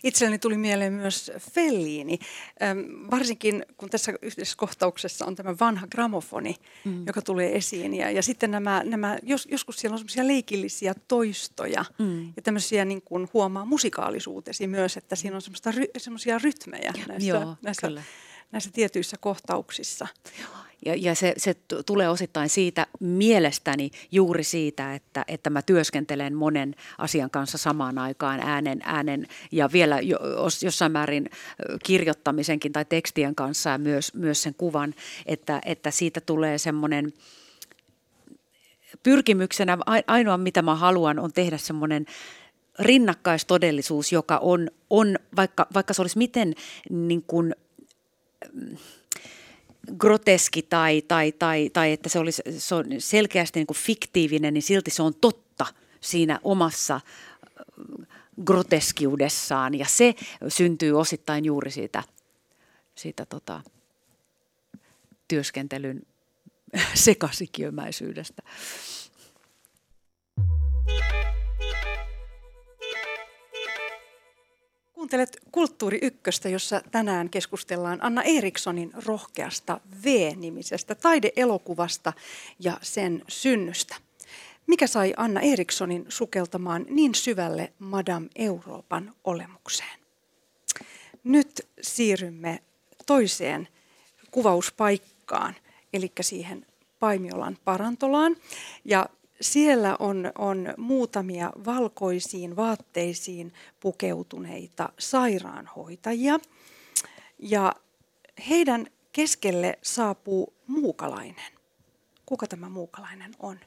[0.03, 2.19] Itselleni tuli mieleen myös Felliini,
[2.63, 2.79] ähm,
[3.11, 6.55] varsinkin kun tässä yhdessä kohtauksessa on tämä vanha gramofoni,
[6.85, 7.07] mm.
[7.07, 7.93] joka tulee esiin.
[7.93, 12.25] Ja, ja sitten nämä, nämä jos, joskus siellä on semmoisia leikillisiä toistoja mm.
[12.35, 15.41] ja tämmöisiä niin kuin huomaa musikaalisuutesi myös, että siinä on
[15.97, 17.87] semmoisia rytmejä näissä, Joo, näissä,
[18.53, 20.07] näissä tietyissä kohtauksissa.
[20.85, 26.75] Ja, ja se, se tulee osittain siitä mielestäni juuri siitä, että, että mä työskentelen monen
[26.97, 30.19] asian kanssa samaan aikaan äänen, äänen ja vielä jo,
[30.63, 31.29] jossain määrin
[31.83, 34.93] kirjoittamisenkin tai tekstien kanssa ja myös, myös sen kuvan,
[35.25, 37.13] että, että siitä tulee semmoinen
[39.03, 42.05] pyrkimyksenä, ainoa mitä mä haluan on tehdä semmoinen
[42.79, 46.55] rinnakkaistodellisuus, joka on, on vaikka, vaikka se olisi miten
[46.89, 47.55] niin kuin,
[49.97, 54.61] groteski tai, tai, tai, tai että se, olisi, se on selkeästi niin kuin fiktiivinen, niin
[54.61, 55.65] silti se on totta
[56.01, 57.01] siinä omassa äh,
[58.45, 59.73] groteskiudessaan.
[59.73, 60.15] Ja se
[60.47, 62.03] syntyy osittain juuri siitä,
[62.95, 63.61] siitä tota,
[65.27, 66.01] työskentelyn
[66.93, 68.43] sekasikiömäisyydestä.
[75.03, 82.13] Kuuntelet Kulttuuri Ykköstä, jossa tänään keskustellaan Anna Erikssonin rohkeasta V-nimisestä taideelokuvasta
[82.59, 83.95] ja sen synnystä.
[84.67, 89.99] Mikä sai Anna Erikssonin sukeltamaan niin syvälle Madame Euroopan olemukseen?
[91.23, 92.59] Nyt siirrymme
[93.05, 93.67] toiseen
[94.31, 95.55] kuvauspaikkaan,
[95.93, 96.65] eli siihen
[96.99, 98.35] Paimiolan parantolaan.
[98.85, 99.09] Ja
[99.43, 106.39] siellä on, on muutamia valkoisiin vaatteisiin pukeutuneita sairaanhoitajia
[107.39, 107.73] ja
[108.49, 111.53] heidän keskelle saapuu muukalainen.
[112.25, 113.59] Kuka tämä muukalainen on?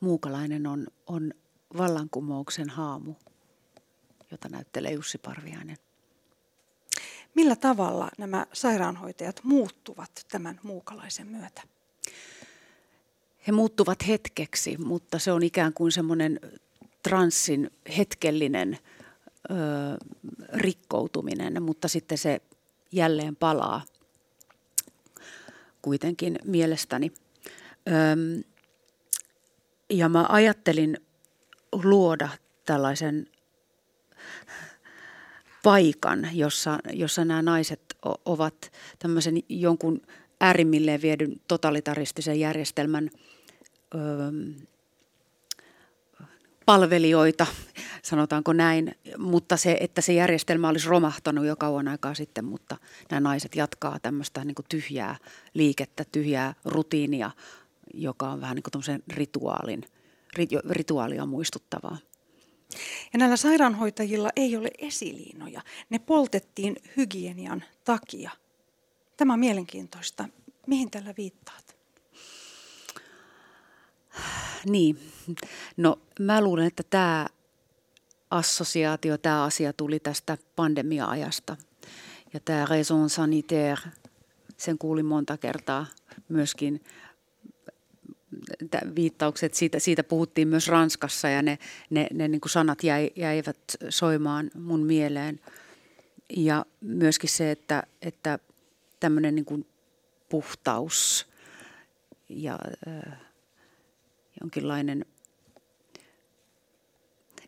[0.00, 1.34] Muukalainen on, on
[1.76, 3.14] vallankumouksen haamu,
[4.30, 5.76] jota näyttelee Jussi Parviainen.
[7.34, 11.62] Millä tavalla nämä sairaanhoitajat muuttuvat tämän muukalaisen myötä?
[13.48, 16.40] He muuttuvat hetkeksi, mutta se on ikään kuin semmoinen
[17.02, 18.78] transsin hetkellinen
[19.50, 19.54] ö,
[20.52, 22.40] rikkoutuminen, mutta sitten se
[22.92, 23.84] jälleen palaa
[25.82, 27.12] kuitenkin mielestäni.
[27.88, 28.42] Öm,
[29.90, 30.98] ja mä ajattelin
[31.72, 32.28] luoda
[32.64, 33.26] tällaisen
[35.62, 37.80] paikan, jossa, jossa nämä naiset
[38.24, 40.02] ovat tämmöisen jonkun
[40.40, 43.10] äärimmilleen viedyn totalitaristisen järjestelmän–
[46.66, 47.46] palvelijoita,
[48.02, 52.76] sanotaanko näin, mutta se, että se järjestelmä olisi romahtanut jo kauan aikaa sitten, mutta
[53.10, 55.16] nämä naiset jatkaa tämmöistä niin tyhjää
[55.54, 57.30] liikettä, tyhjää rutiinia,
[57.94, 59.84] joka on vähän niin kuin rituaalin,
[60.70, 61.98] rituaalia muistuttavaa.
[63.12, 65.62] Ja näillä sairaanhoitajilla ei ole esiliinoja.
[65.90, 68.30] Ne poltettiin hygienian takia.
[69.16, 70.28] Tämä on mielenkiintoista.
[70.66, 71.67] Mihin tällä viittaat?
[74.66, 74.98] Niin,
[75.76, 77.26] no mä luulen, että tämä
[78.30, 81.56] assosiaatio, tämä asia tuli tästä pandemia-ajasta.
[82.32, 83.82] Ja tämä raison sanitaire,
[84.56, 85.86] sen kuulin monta kertaa
[86.28, 86.84] myöskin
[88.94, 91.58] viittaukset, siitä, siitä puhuttiin myös Ranskassa ja ne,
[91.90, 95.40] ne, ne niin kuin sanat jäi, jäivät soimaan mun mieleen.
[96.36, 98.38] Ja myöskin se, että, että
[99.00, 99.66] tämmöinen niin kuin
[100.28, 101.26] puhtaus
[102.28, 103.27] ja äh,
[104.40, 105.06] jonkinlainen,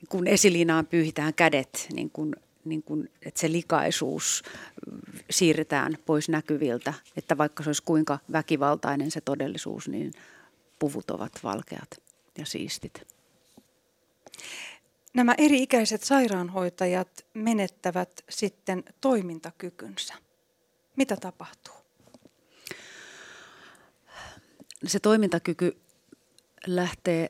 [0.09, 4.43] kun esiliinaan pyyhitään kädet, niin kun, niin kun, että se likaisuus
[5.31, 10.13] siirretään pois näkyviltä, että vaikka se olisi kuinka väkivaltainen se todellisuus, niin
[10.79, 12.03] puvut ovat valkeat
[12.39, 13.03] ja siistit.
[15.15, 20.15] Nämä eri-ikäiset sairaanhoitajat menettävät sitten toimintakykynsä.
[20.97, 21.75] Mitä tapahtuu?
[24.87, 25.77] Se toimintakyky
[26.67, 27.29] lähtee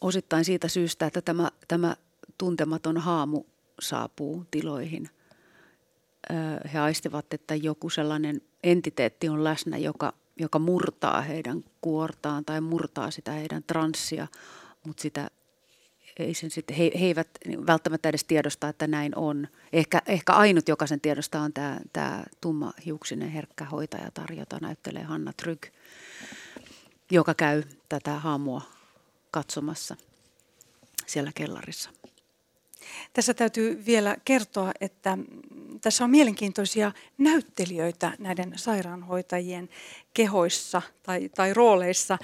[0.00, 1.96] osittain siitä syystä, että tämä, tämä
[2.38, 3.44] tuntematon haamu
[3.80, 5.10] saapuu tiloihin.
[6.72, 13.10] He aistivat, että joku sellainen entiteetti on läsnä, joka, joka murtaa heidän kuortaan tai murtaa
[13.10, 14.26] sitä heidän transsia,
[14.84, 15.30] mutta sitä
[16.18, 17.28] ei sen sitten, he, he eivät
[17.66, 19.48] välttämättä edes tiedosta, että näin on.
[19.72, 25.32] Ehkä, ehkä ainut, joka sen tiedostaa, on tämä, tämä hiuksinen herkkä hoitajatar, jota näyttelee Hanna
[25.32, 25.66] Tryg,
[27.10, 28.62] joka käy tätä haamua
[29.30, 29.96] katsomassa
[31.06, 31.90] siellä kellarissa.
[33.12, 35.18] Tässä täytyy vielä kertoa, että
[35.80, 39.68] tässä on mielenkiintoisia näyttelijöitä näiden sairaanhoitajien
[40.14, 42.18] kehoissa tai, tai rooleissa.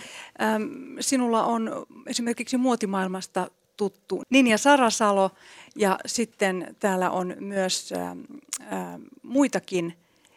[1.00, 5.30] Sinulla on esimerkiksi muotimaailmasta tuttu Ninja Sarasalo
[5.76, 8.16] ja sitten täällä on myös äh,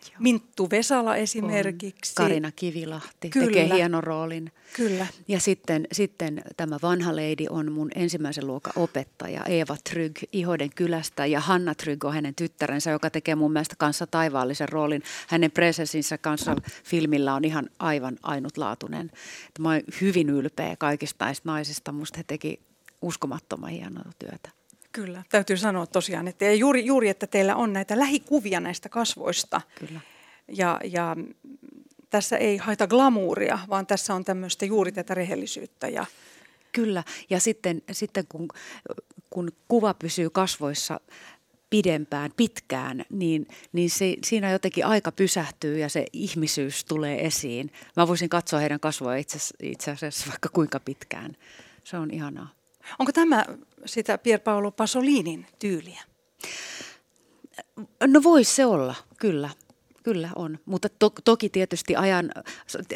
[0.06, 2.14] muitakin Minttu Vesala esimerkiksi.
[2.20, 2.26] On.
[2.26, 3.46] Karina Kivilahti Kyllä.
[3.46, 4.52] tekee hienon roolin.
[4.76, 5.08] Kyllä.
[5.28, 11.26] Ja sitten, sitten tämä vanha leidi on mun ensimmäisen luokan opettaja Eeva Tryg Ihoden kylästä
[11.26, 15.04] ja Hanna Tryg on hänen tyttärensä, joka tekee mun mielestä kanssa taivaallisen roolin.
[15.28, 19.12] Hänen presenssinsä kanssa filmillä on ihan aivan ainutlaatuinen.
[19.60, 21.92] Mä oon hyvin ylpeä kaikista näistä naisista.
[21.92, 22.60] Musta he teki
[23.02, 24.50] uskomattoman hienoa työtä.
[24.96, 29.62] Kyllä, täytyy sanoa tosiaan, että juuri, juuri että teillä on näitä lähikuvia näistä kasvoista.
[29.80, 30.00] Kyllä.
[30.48, 31.16] Ja, ja
[32.10, 35.88] tässä ei haita glamuuria, vaan tässä on tämmöistä juuri tätä rehellisyyttä.
[35.88, 36.06] Ja...
[36.72, 38.48] Kyllä, ja sitten, sitten kun,
[39.30, 41.00] kun kuva pysyy kasvoissa
[41.70, 47.72] pidempään, pitkään, niin, niin se, siinä jotenkin aika pysähtyy ja se ihmisyys tulee esiin.
[47.96, 51.38] Mä voisin katsoa heidän kasvoja itse, itse asiassa vaikka kuinka pitkään.
[51.84, 52.50] Se on ihanaa.
[53.00, 53.46] Onko tämä
[53.86, 56.02] sitä Pierpaolo Pasolinin tyyliä?
[58.08, 59.50] No voisi se olla, kyllä.
[60.04, 62.32] Kyllä on, mutta to, toki tietysti ajan,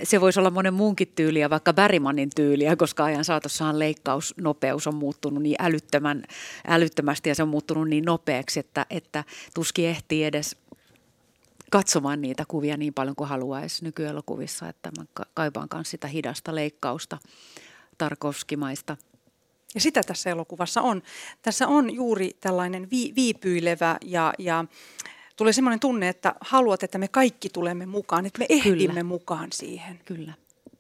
[0.04, 5.44] se voisi olla monen muunkin tyyliä, vaikka Bärimanin tyyliä, koska ajan saatossahan leikkausnopeus on muuttunut
[5.44, 6.24] niin älyttömän,
[6.68, 9.24] älyttömästi ja se on muuttunut niin nopeaksi, että, että
[9.54, 10.56] tuskin ehtii edes
[11.72, 17.18] katsomaan niitä kuvia niin paljon kuin haluaisi nykyelokuvissa, että mä kaipaan myös sitä hidasta leikkausta,
[17.98, 18.98] tarkovskimaista–
[19.76, 21.02] ja sitä tässä elokuvassa on.
[21.42, 24.66] Tässä on juuri tällainen vi- viipyilevä ja, ja
[25.36, 29.04] tulee semmoinen tunne, että haluat, että me kaikki tulemme mukaan, että me ehdimme Kyllä.
[29.04, 30.00] mukaan siihen.
[30.06, 30.34] Kyllä.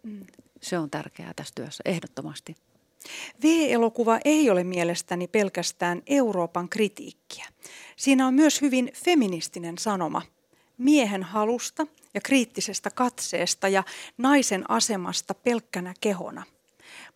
[0.04, 0.26] Mm.
[0.62, 2.56] Se on tärkeää tässä työssä, ehdottomasti.
[3.44, 7.46] V-elokuva ei ole mielestäni pelkästään Euroopan kritiikkiä.
[7.96, 10.22] Siinä on myös hyvin feministinen sanoma
[10.78, 13.84] miehen halusta ja kriittisestä katseesta ja
[14.18, 16.44] naisen asemasta pelkkänä kehona–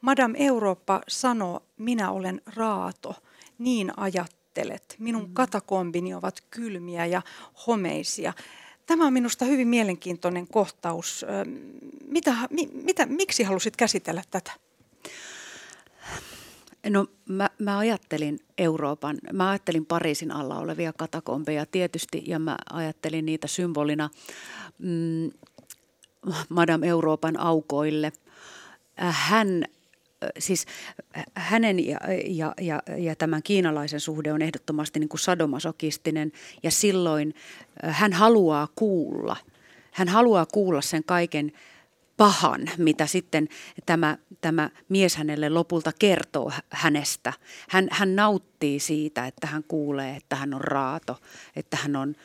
[0.04, 3.16] Madame Eurooppa sanoo, minä olen raato,
[3.58, 4.96] niin ajattelet.
[5.00, 5.34] Minun mm.
[5.34, 7.22] katakombini ovat kylmiä ja
[7.68, 8.34] homeisia.
[8.86, 11.26] Tämä on minusta hyvin mielenkiintoinen kohtaus.
[12.08, 14.52] Mitä, mi, mitä, miksi halusit käsitellä tätä?
[16.89, 23.26] No mä, mä ajattelin Euroopan, mä ajattelin Pariisin alla olevia katakombeja tietysti ja mä ajattelin
[23.26, 24.10] niitä symbolina
[24.78, 25.32] mm,
[26.50, 28.12] Madame Euroopan aukoille.
[28.96, 29.66] Hän
[30.40, 30.66] siis
[31.36, 36.32] hänen ja, ja, ja, ja tämän kiinalaisen suhde on ehdottomasti niin kuin sadomasokistinen
[36.64, 37.36] ja silloin
[37.84, 39.38] hän haluaa kuulla.
[39.92, 41.52] Hän haluaa kuulla sen kaiken
[42.18, 43.48] pahan, mitä sitten
[43.86, 47.34] tämä, tämä mies hänelle lopulta kertoo hänestä.
[47.70, 51.18] Hän, hän nauttii siitä, että hän kuulee, että hän on raato,
[51.56, 52.16] että hän on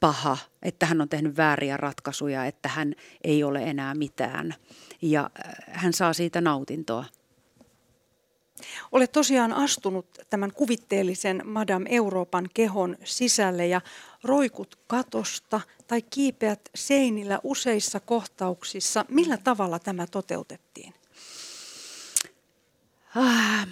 [0.00, 4.54] paha, että hän on tehnyt vääriä ratkaisuja, että hän ei ole enää mitään.
[5.02, 5.30] Ja
[5.70, 7.04] hän saa siitä nautintoa.
[8.92, 13.80] Olet tosiaan astunut tämän kuvitteellisen Madame Euroopan kehon sisälle ja
[14.24, 19.04] roikut katosta tai kiipeät seinillä useissa kohtauksissa.
[19.08, 20.94] Millä tavalla tämä toteutettiin?
[23.16, 23.68] Ah,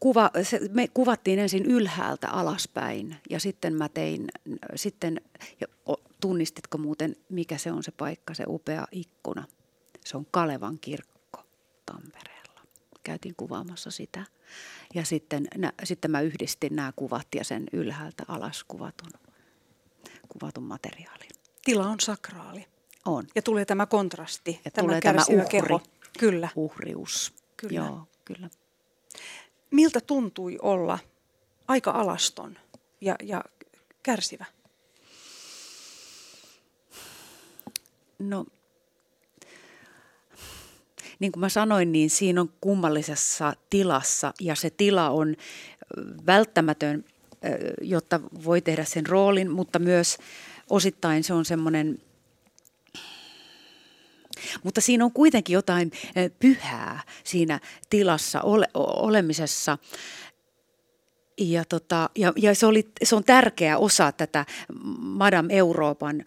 [0.00, 4.28] kuva, se, me kuvattiin ensin ylhäältä alaspäin ja sitten mä tein,
[4.74, 5.20] sitten,
[6.20, 9.44] tunnistitko muuten mikä se on se paikka, se upea ikkuna?
[10.04, 11.42] Se on Kalevan kirkko
[11.86, 12.39] Tampere
[13.02, 14.24] käytiin kuvaamassa sitä.
[14.94, 19.10] Ja sitten, nä, sitten mä yhdistin nämä kuvat ja sen ylhäältä alas kuvatun,
[20.28, 21.30] kuvatun materiaalin.
[21.64, 22.66] Tila on sakraali.
[23.06, 23.26] On.
[23.34, 25.80] Ja tulee tämä kontrasti, ja tämä tulee tämä uhri, keho.
[26.18, 26.48] Kyllä.
[26.56, 27.34] Uhrius.
[27.56, 27.74] Kyllä.
[27.74, 28.50] Joo, kyllä.
[29.70, 30.98] Miltä tuntui olla
[31.68, 32.58] aika alaston
[33.00, 33.44] ja, ja
[34.02, 34.44] kärsivä?
[38.18, 38.46] No
[41.20, 45.36] niin kuin mä sanoin, niin siinä on kummallisessa tilassa ja se tila on
[46.26, 47.04] välttämätön,
[47.82, 50.18] jotta voi tehdä sen roolin, mutta myös
[50.70, 51.98] osittain se on semmoinen
[54.62, 55.92] mutta siinä on kuitenkin jotain
[56.38, 57.60] pyhää siinä
[57.90, 59.78] tilassa ole, olemisessa.
[61.38, 64.46] Ja, tota, ja, ja se, oli, se on tärkeä osa tätä
[64.98, 66.24] Madame Euroopan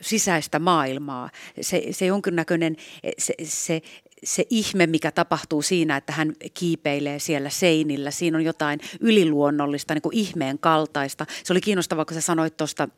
[0.00, 1.30] sisäistä maailmaa.
[1.60, 2.76] Se, se jonkinnäköinen,
[3.18, 3.82] se, se,
[4.24, 8.10] se ihme, mikä tapahtuu siinä, että hän kiipeilee siellä seinillä.
[8.10, 11.26] Siinä on jotain yliluonnollista, niin kuin ihmeen kaltaista.
[11.44, 12.88] Se oli kiinnostavaa, kun sä sanoit tuosta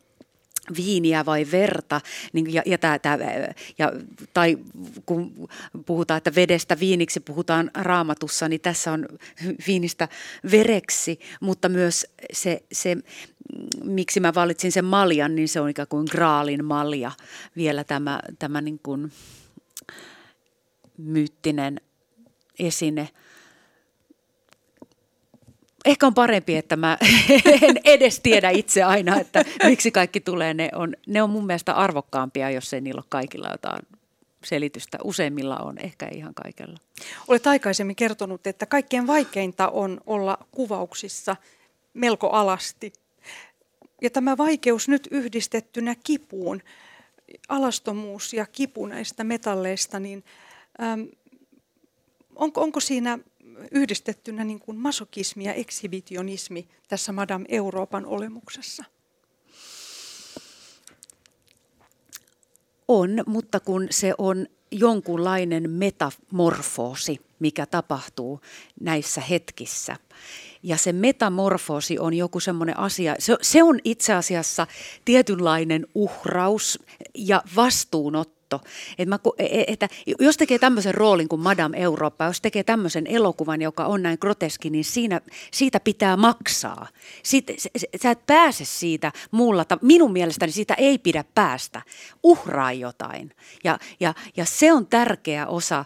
[0.76, 2.00] viiniä vai verta,
[2.32, 3.18] niin, ja, ja tää, tää,
[3.78, 3.92] ja,
[4.34, 4.58] tai
[5.06, 5.48] kun
[5.86, 9.08] puhutaan, että vedestä viiniksi puhutaan raamatussa, niin tässä on
[9.66, 10.08] viinistä
[10.50, 12.96] vereksi, mutta myös se, se
[13.84, 17.12] miksi mä valitsin sen maljan, niin se on ikään kuin graalin malja,
[17.56, 19.12] vielä tämä, tämä niin kuin
[20.96, 21.80] myyttinen
[22.58, 23.08] esine–
[25.88, 26.98] ehkä on parempi, että mä
[27.62, 30.54] en edes tiedä itse aina, että miksi kaikki tulee.
[30.54, 33.82] Ne on, ne on mun mielestä arvokkaampia, jos ei niillä ole kaikilla jotain
[34.44, 34.98] selitystä.
[35.04, 36.76] Useimmilla on, ehkä ei ihan kaikella.
[37.28, 41.36] Olet aikaisemmin kertonut, että kaikkein vaikeinta on olla kuvauksissa
[41.94, 42.92] melko alasti.
[44.02, 46.62] Ja tämä vaikeus nyt yhdistettynä kipuun,
[47.48, 50.24] alastomuus ja kipu näistä metalleista, niin
[50.82, 51.08] äm,
[52.36, 53.18] onko, onko siinä
[53.70, 58.84] yhdistettynä niin kuin masokismi ja eksibitionismi tässä Madame Euroopan olemuksessa?
[62.88, 68.40] On, mutta kun se on jonkunlainen metamorfoosi, mikä tapahtuu
[68.80, 69.96] näissä hetkissä.
[70.62, 74.66] Ja se metamorfoosi on joku semmoinen asia, se, se on itse asiassa
[75.04, 76.78] tietynlainen uhraus
[77.14, 78.68] ja vastuunotto katto.
[78.98, 79.88] Että, mä, e, e, että
[80.20, 84.70] jos tekee tämmöisen roolin kuin Madame Eurooppa, jos tekee tämmöisen elokuvan, joka on näin groteski,
[84.70, 85.20] niin siinä,
[85.52, 86.88] siitä pitää maksaa.
[87.22, 87.52] Siitä,
[88.02, 91.82] sä et pääse siitä muulla, minun mielestäni siitä ei pidä päästä.
[92.22, 93.34] Uhraa jotain.
[93.64, 95.84] Ja, ja, ja se on tärkeä osa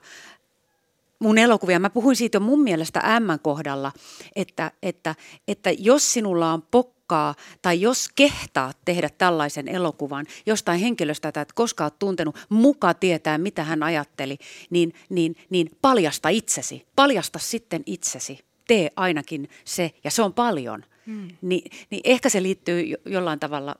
[1.19, 1.79] mun elokuvia.
[1.79, 3.93] Mä puhuin siitä jo mun mielestä M kohdalla,
[4.37, 5.15] että, että,
[5.49, 11.41] että jos sinulla on pok uhkaa tai jos kehtaa tehdä tällaisen elokuvan jostain henkilöstä, että
[11.41, 14.39] et koskaan ole tuntenut, muka tietää, mitä hän ajatteli,
[14.71, 16.87] niin, niin, niin paljasta itsesi.
[16.97, 18.39] Paljasta sitten itsesi.
[18.69, 20.85] Tee ainakin se, ja se on paljon.
[21.07, 21.29] Hmm.
[21.43, 23.75] Ni, niin ehkä se liittyy jollain tavalla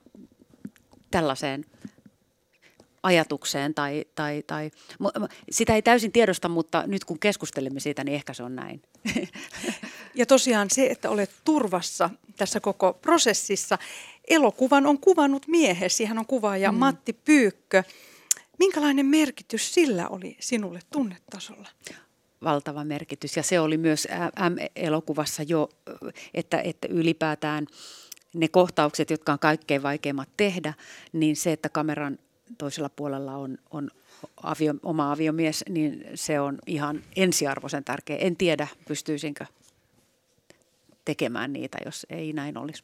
[1.11, 1.65] tällaiseen
[3.03, 4.71] ajatukseen tai, tai, tai
[5.51, 8.83] sitä ei täysin tiedosta, mutta nyt kun keskustelemme siitä, niin ehkä se on näin.
[10.15, 13.79] Ja tosiaan se, että olet turvassa tässä koko prosessissa.
[14.29, 16.79] Elokuvan on kuvannut miehesi, hän on kuvaaja mm.
[16.79, 17.83] Matti Pyykkö.
[18.59, 21.69] Minkälainen merkitys sillä oli sinulle tunnetasolla?
[22.45, 24.09] Valtava merkitys ja se oli myös
[24.51, 25.69] M-elokuvassa jo,
[26.35, 27.67] että, että ylipäätään
[28.35, 30.75] ne kohtaukset, jotka on kaikkein vaikeimmat tehdä,
[31.13, 32.19] niin se, että kameran
[32.59, 33.91] toisella puolella on, on
[34.43, 38.17] avio, oma aviomies, niin se on ihan ensiarvoisen tärkeä.
[38.17, 39.47] En tiedä, pystyisinkö
[41.05, 42.83] tekemään niitä, jos ei näin olisi.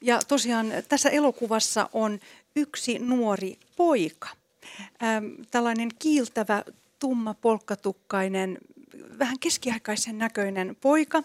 [0.00, 2.20] Ja tosiaan tässä elokuvassa on
[2.56, 4.28] yksi nuori poika.
[5.02, 6.64] Ähm, tällainen kiiltävä,
[6.98, 8.58] tumma, polkkatukkainen,
[9.18, 11.22] vähän keskiaikaisen näköinen poika,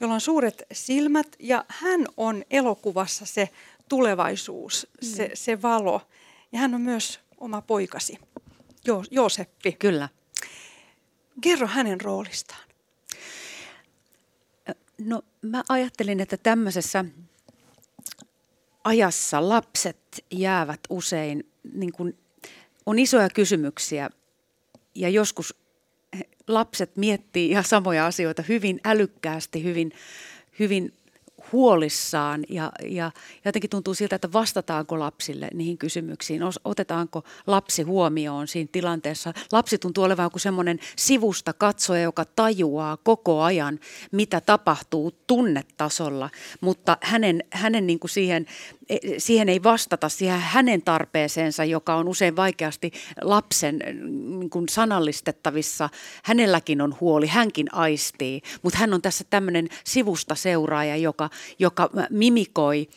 [0.00, 3.48] jolla on suuret silmät ja hän on elokuvassa se
[3.88, 5.08] tulevaisuus, mm.
[5.08, 6.00] se, se valo.
[6.54, 8.18] Ja hän on myös oma poikasi,
[8.84, 9.72] jo, Jooseppi.
[9.72, 10.08] Kyllä.
[11.40, 12.68] Kerro hänen roolistaan.
[14.98, 17.04] No mä ajattelin, että tämmöisessä
[18.84, 22.18] ajassa lapset jäävät usein, niin kuin,
[22.86, 24.10] on isoja kysymyksiä
[24.94, 25.54] ja joskus
[26.48, 29.92] lapset miettii ihan samoja asioita hyvin älykkäästi, hyvin,
[30.58, 30.92] hyvin
[31.54, 33.10] huolissaan ja, ja
[33.44, 39.32] jotenkin tuntuu siltä, että vastataanko lapsille niihin kysymyksiin, otetaanko lapsi huomioon siinä tilanteessa.
[39.52, 43.78] Lapsi tuntuu olevan joku semmoinen sivusta katsoja, joka tajuaa koko ajan,
[44.12, 46.30] mitä tapahtuu tunnetasolla,
[46.60, 48.46] mutta hänen, hänen niin kuin siihen,
[48.88, 52.92] e, siihen ei vastata siihen hänen tarpeeseensa, joka on usein vaikeasti
[53.22, 53.78] lapsen
[54.38, 55.88] niin kuin sanallistettavissa.
[56.24, 62.88] Hänelläkin on huoli, hänkin aistii, mutta hän on tässä tämmöinen sivusta seuraaja, joka joka mimikoi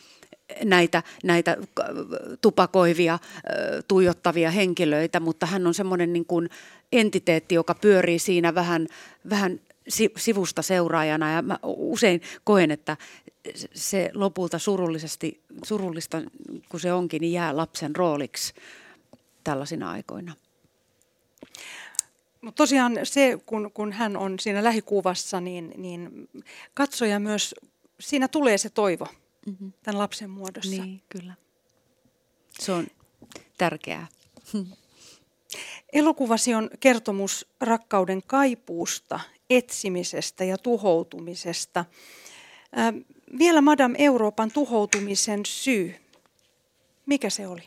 [0.63, 1.57] näitä, näitä
[2.41, 3.19] tupakoivia,
[3.87, 6.49] tuijottavia henkilöitä, mutta hän on semmoinen niin kuin
[6.91, 8.87] entiteetti, joka pyörii siinä vähän,
[9.29, 9.59] vähän
[10.17, 12.97] sivusta seuraajana ja mä usein koen, että
[13.73, 16.21] se lopulta surullisesti, surullista
[16.69, 18.53] kun se onkin, niin jää lapsen rooliksi
[19.43, 20.33] tällaisina aikoina.
[22.41, 26.29] Mutta tosiaan se, kun, kun hän on siinä lähikuvassa, niin, niin
[26.73, 27.55] katsoja myös
[27.99, 29.07] siinä tulee se toivo
[29.45, 29.73] mm-hmm.
[29.83, 30.83] tämän lapsen muodossa.
[30.83, 31.33] Niin, kyllä.
[32.59, 32.87] Se on
[33.57, 34.07] tärkeää.
[35.93, 39.19] Elokuvasi on kertomus rakkauden kaipuusta,
[39.49, 41.85] etsimisestä ja tuhoutumisesta.
[42.77, 42.93] Äh,
[43.39, 45.95] vielä Madame Euroopan tuhoutumisen syy.
[47.05, 47.63] Mikä se oli?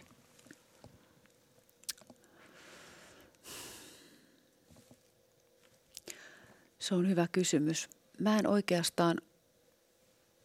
[6.79, 7.89] Se on hyvä kysymys.
[8.19, 9.21] Mä en oikeastaan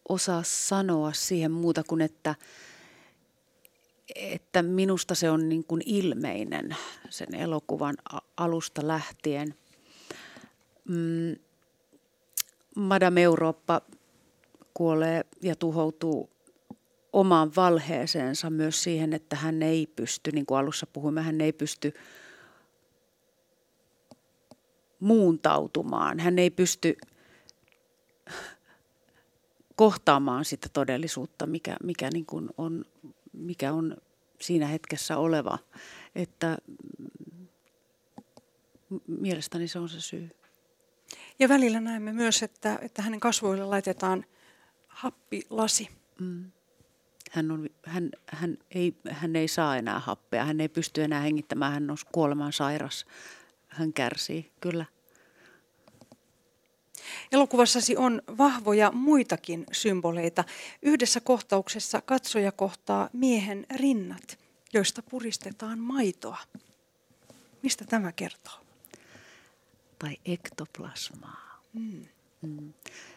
[0.10, 2.36] osaa sanoa siihen muuta kuin, että,
[4.16, 6.76] että minusta se on niin kuin ilmeinen
[7.10, 7.96] sen elokuvan
[8.38, 9.56] alusta lähtien.
[10.90, 11.36] Mm,
[12.76, 13.82] Madame Eurooppa
[14.74, 16.30] kuolee ja tuhoutuu
[17.14, 21.94] omaan valheeseensa myös siihen, että hän ei pysty, niin kuin alussa puhuimme, hän ei pysty
[25.00, 26.20] muuntautumaan.
[26.20, 26.98] Hän ei pysty
[29.76, 32.86] kohtaamaan sitä todellisuutta, mikä, mikä, niin kuin on,
[33.34, 33.98] mikä on
[34.42, 35.60] siinä hetkessä oleva.
[36.16, 36.58] Että
[39.08, 40.30] mielestäni se on se syy.
[41.40, 44.26] Ja välillä näemme myös, että, että hänen kasvoille laitetaan
[44.88, 45.90] happilasi.
[46.20, 46.52] Mm.
[47.32, 51.74] Hän, on, hän, hän, ei, hän ei saa enää happea, hän ei pysty enää hengittämään,
[51.74, 53.06] hän on kuoleman sairas.
[53.68, 54.86] Hän kärsii, kyllä.
[57.36, 60.44] Elokuvassasi on vahvoja muitakin symboleita.
[60.82, 64.40] Yhdessä kohtauksessa katsoja kohtaa miehen rinnat,
[64.74, 66.38] joista puristetaan maitoa.
[67.62, 68.54] Mistä tämä kertoo?
[70.00, 71.62] Tai ektoplasmaa.
[71.74, 72.06] Mm.
[72.42, 72.74] Mm.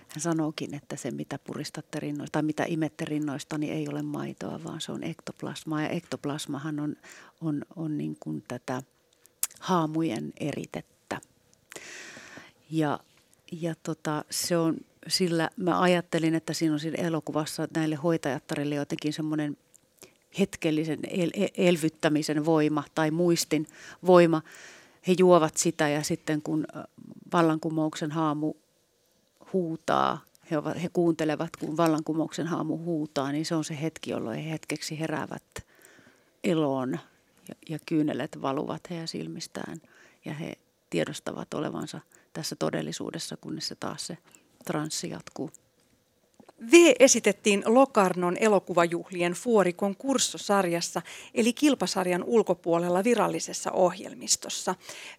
[0.08, 4.64] Hän sanookin, että se mitä puristatte rinnoista tai mitä imette rinnoista, niin ei ole maitoa,
[4.64, 5.82] vaan se on ektoplasmaa.
[5.82, 6.96] Ja ektoplasmahan on,
[7.40, 8.82] on, on niin kuin tätä
[9.60, 11.20] haamujen eritettä.
[12.70, 13.00] Ja
[13.52, 14.76] ja tota, se on
[15.06, 19.56] sillä, mä ajattelin, että siinä on siinä elokuvassa näille hoitajattarille jotenkin semmoinen
[20.38, 23.66] hetkellisen el- e-, elvyttämisen voima tai muistin
[24.06, 24.42] voima.
[25.08, 26.66] He juovat sitä ja sitten kun
[27.32, 28.54] vallankumouksen haamu
[29.52, 34.38] huutaa, he, ovat, he kuuntelevat, kun vallankumouksen haamu huutaa, niin se on se hetki, jolloin
[34.38, 35.66] he hetkeksi heräävät
[36.44, 36.98] eloon
[37.48, 39.80] ja, ja kyynelet valuvat heidän silmistään
[40.24, 40.52] ja he
[40.90, 42.00] tiedostavat olevansa–
[42.38, 44.18] tässä todellisuudessa, kunnes se taas se
[44.64, 45.50] transsi jatkuu.
[46.60, 51.02] V esitettiin Lokarnon elokuvajuhlien Fuorikon kurssosarjassa,
[51.34, 54.74] eli kilpasarjan ulkopuolella virallisessa ohjelmistossa.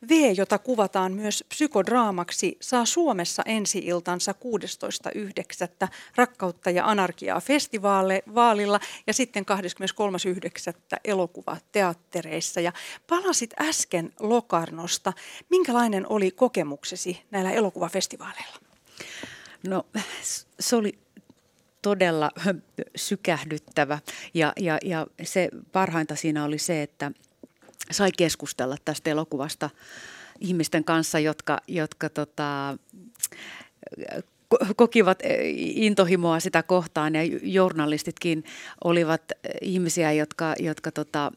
[0.09, 4.35] V, jota kuvataan myös psykodraamaksi, saa Suomessa ensi-iltansa
[5.83, 5.87] 16.9.
[6.15, 10.99] Rakkautta ja anarkiaa festivaalilla ja sitten 23.9.
[11.05, 12.61] elokuvateattereissa.
[12.61, 12.73] Ja
[13.07, 15.13] palasit äsken Lokarnosta.
[15.49, 18.55] Minkälainen oli kokemuksesi näillä elokuvafestivaaleilla?
[19.67, 19.85] No
[20.59, 20.99] se oli
[21.81, 22.31] todella
[22.95, 23.99] sykähdyttävä.
[24.33, 27.11] Ja, ja, ja se parhainta siinä oli se, että
[27.91, 29.69] sai keskustella tästä elokuvasta
[30.39, 32.77] ihmisten kanssa, jotka, jotka tota,
[34.75, 35.19] kokivat
[35.55, 37.15] intohimoa sitä kohtaan.
[37.15, 38.43] Ja journalistitkin
[38.83, 39.21] olivat
[39.61, 41.31] ihmisiä, jotka, jotka tota,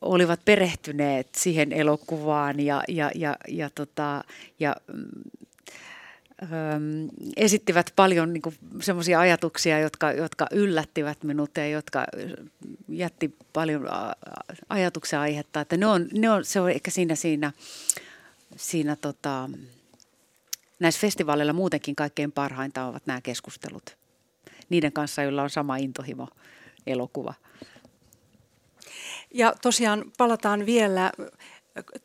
[0.00, 4.24] olivat perehtyneet siihen elokuvaan ja, ja, ja, ja, tota,
[4.60, 4.76] ja
[7.36, 8.42] esittivät paljon niin
[8.80, 12.04] semmoisia ajatuksia, jotka, jotka yllättivät minut ja jotka
[12.88, 13.88] jätti paljon
[14.68, 15.60] ajatuksia aihetta.
[15.60, 17.52] Että ne on, ne on, se on ehkä siinä, siinä,
[18.56, 19.50] siinä tota,
[20.80, 23.96] näissä festivaaleilla muutenkin kaikkein parhainta ovat nämä keskustelut.
[24.68, 26.28] Niiden kanssa, joilla on sama intohimo
[26.86, 27.34] elokuva.
[29.34, 31.12] Ja tosiaan palataan vielä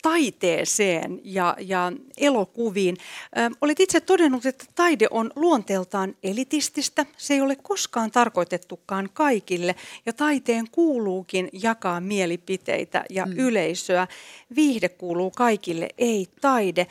[0.01, 2.97] taiteeseen ja, ja elokuviin.
[3.37, 7.05] Ö, olet itse todennut, että taide on luonteeltaan elitististä.
[7.17, 13.31] Se ei ole koskaan tarkoitettukaan kaikille ja taiteen kuuluukin jakaa mielipiteitä ja mm.
[13.37, 14.07] yleisöä.
[14.55, 16.87] Viihde kuuluu kaikille, ei taide.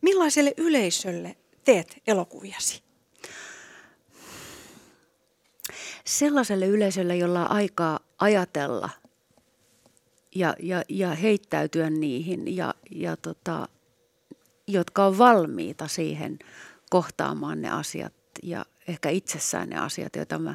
[0.00, 2.82] Millaiselle yleisölle teet elokuviasi?
[6.04, 8.90] Sellaiselle yleisölle, jolla on aikaa ajatella–
[10.34, 13.68] ja, ja, ja heittäytyä niihin ja, ja tota,
[14.66, 16.38] jotka on valmiita siihen
[16.90, 18.12] kohtaamaan ne asiat
[18.42, 20.54] ja ehkä itsessään ne asiat, joita mä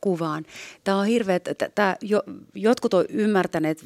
[0.00, 0.44] kuvaan.
[0.84, 2.22] Tämä on hirveä, että tämä, jo,
[2.54, 3.84] jotkut on ymmärtäneet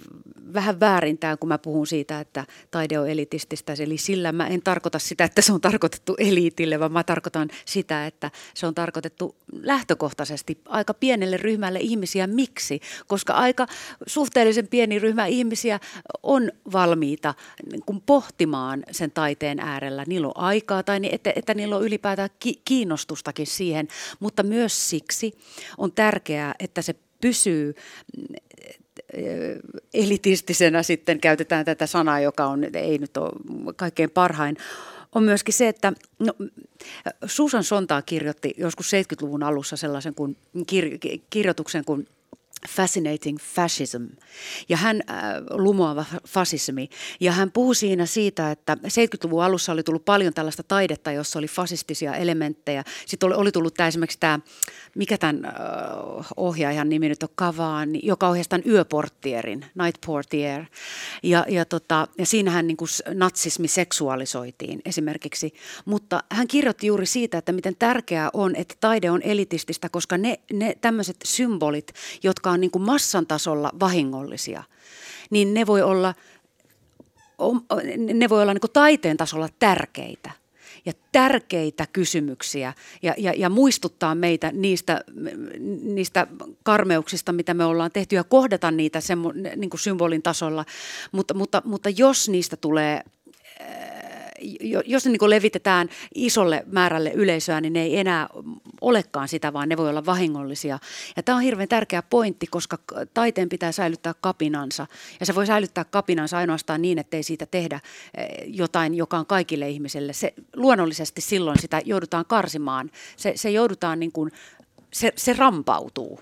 [0.55, 3.74] vähän väärin tämä, kun mä puhun siitä, että taide on elitististä.
[3.78, 8.07] Eli sillä mä en tarkoita sitä, että se on tarkoitettu eliitille, vaan mä tarkoitan sitä,
[8.07, 12.26] että se on tarkoitettu lähtökohtaisesti aika pienelle ryhmälle ihmisiä.
[12.26, 12.80] Miksi?
[13.07, 13.66] Koska aika
[14.07, 15.80] suhteellisen pieni ryhmä ihmisiä
[16.22, 17.34] on valmiita
[17.72, 20.05] niin kuin pohtimaan sen taiteen äärellä.
[20.07, 22.30] Niillä on aikaa tai että, että niillä on ylipäätään
[22.64, 23.88] kiinnostustakin siihen,
[24.20, 25.34] mutta myös siksi
[25.82, 27.74] on tärkeää, että se pysyy
[29.94, 34.56] elitistisenä sitten käytetään tätä sanaa, joka on, ei nyt ole kaikkein parhain,
[35.14, 36.32] on myöskin se, että no,
[37.26, 40.98] Susan Sontaa kirjoitti joskus 70-luvun alussa sellaisen kuin, kir,
[41.30, 42.08] kirjoituksen kuin
[42.68, 44.04] Fascinating Fascism
[44.68, 45.16] ja hän äh,
[45.50, 46.88] lumoava fasismi.
[47.20, 51.46] Ja hän puhuu siinä siitä, että 70-luvun alussa oli tullut paljon tällaista taidetta, jossa oli
[51.46, 52.84] fasistisia elementtejä.
[53.06, 54.40] Sitten oli, oli tullut tämä esimerkiksi tämä,
[54.94, 55.52] mikä tämän äh,
[56.36, 60.64] ohjaajan nimi nyt on Kavaan, joka ohjasi tämän yöportierin, Night Portier.
[61.22, 65.54] Ja, ja, tota, ja siinähän niin kuin natsismi seksuaalisoitiin esimerkiksi.
[65.84, 70.38] Mutta hän kirjoitti juuri siitä, että miten tärkeää on, että taide on elitististä, koska ne,
[70.52, 71.92] ne tämmöiset symbolit,
[72.22, 74.62] jotka on niin kuin massan tasolla vahingollisia,
[75.30, 76.14] niin ne voi olla,
[78.14, 80.30] ne voi olla niin kuin taiteen tasolla tärkeitä
[80.86, 82.72] ja tärkeitä kysymyksiä
[83.03, 85.00] ja, ja, ja muistuttaa meitä niistä,
[85.82, 86.26] niistä
[86.62, 90.64] karmeuksista, mitä me ollaan tehty ja kohdata niitä semmo, niin kuin symbolin tasolla.
[91.12, 93.03] Mutta, mutta, mutta jos niistä tulee
[94.86, 98.28] jos ne niin levitetään isolle määrälle yleisöä, niin ne ei enää
[98.80, 100.78] olekaan sitä, vaan ne voi olla vahingollisia.
[101.16, 102.78] Ja tämä on hirveän tärkeä pointti, koska
[103.14, 104.86] taiteen pitää säilyttää kapinansa.
[105.20, 107.80] Ja se voi säilyttää kapinansa ainoastaan niin, että ei siitä tehdä
[108.16, 110.12] eh, jotain, joka on kaikille ihmisille.
[110.12, 112.90] Se, luonnollisesti silloin sitä joudutaan karsimaan.
[113.16, 114.30] Se, se joudutaan niin kuin,
[114.93, 116.20] se, se rampautuu.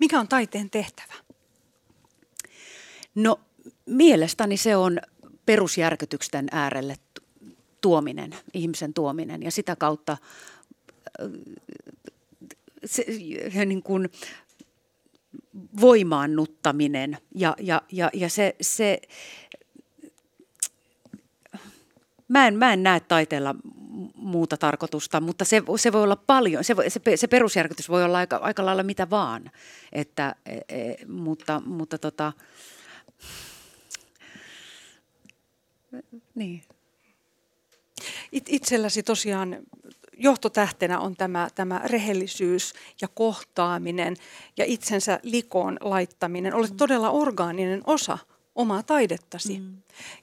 [0.00, 1.14] Mikä on taiteen tehtävä?
[3.14, 3.40] No
[3.86, 4.98] mielestäni se on
[5.46, 6.96] perusjärkytyksen äärelle
[7.86, 9.42] tuominen, ihmisen tuominen.
[9.42, 11.30] Ja sitä kautta äh,
[12.84, 13.04] se,
[13.66, 14.08] niin kuin
[15.80, 17.18] voimaannuttaminen.
[17.34, 19.00] Ja, ja, ja, ja se, se
[22.28, 23.54] mä, en, mä en näe taiteella
[24.14, 28.36] muuta tarkoitusta, mutta se, se voi olla paljon, se, se, se perusjärkytys voi olla aika,
[28.36, 29.50] aika lailla mitä vaan,
[29.92, 32.32] että, e, e, mutta, mutta tota,
[36.34, 36.62] niin.
[38.32, 39.56] It, itselläsi tosiaan
[40.16, 44.16] johtotähtenä on tämä, tämä rehellisyys ja kohtaaminen
[44.56, 46.54] ja itsensä likoon laittaminen.
[46.54, 46.76] Olet mm.
[46.76, 48.18] todella orgaaninen osa
[48.54, 49.58] omaa taidettasi.
[49.58, 49.76] Mm.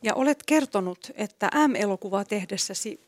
[0.03, 2.99] Ja olet kertonut, että M-elokuvaa tehdessäsi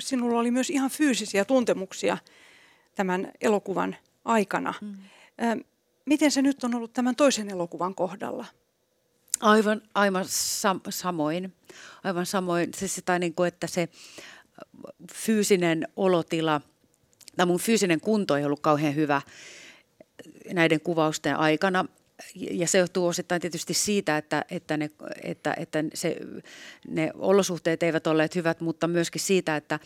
[0.00, 2.18] sinulla oli myös ihan fyysisiä tuntemuksia
[2.94, 4.74] tämän elokuvan aikana.
[4.80, 4.96] Mm.
[6.04, 8.46] Miten se nyt on ollut tämän toisen elokuvan kohdalla?
[9.42, 11.54] Aivan, aivan sam- samoin.
[12.04, 12.70] Aivan samoin.
[12.74, 13.88] Se, tai niin kuin, että se
[15.14, 16.60] fyysinen olotila,
[17.36, 19.22] tai mun fyysinen kunto ei ollut kauhean hyvä
[20.52, 21.84] näiden kuvausten aikana.
[22.34, 24.90] Ja se johtuu osittain tietysti siitä, että, että, ne,
[25.22, 26.16] että, että se,
[26.88, 29.80] ne olosuhteet eivät olleet hyvät, mutta myöskin siitä, että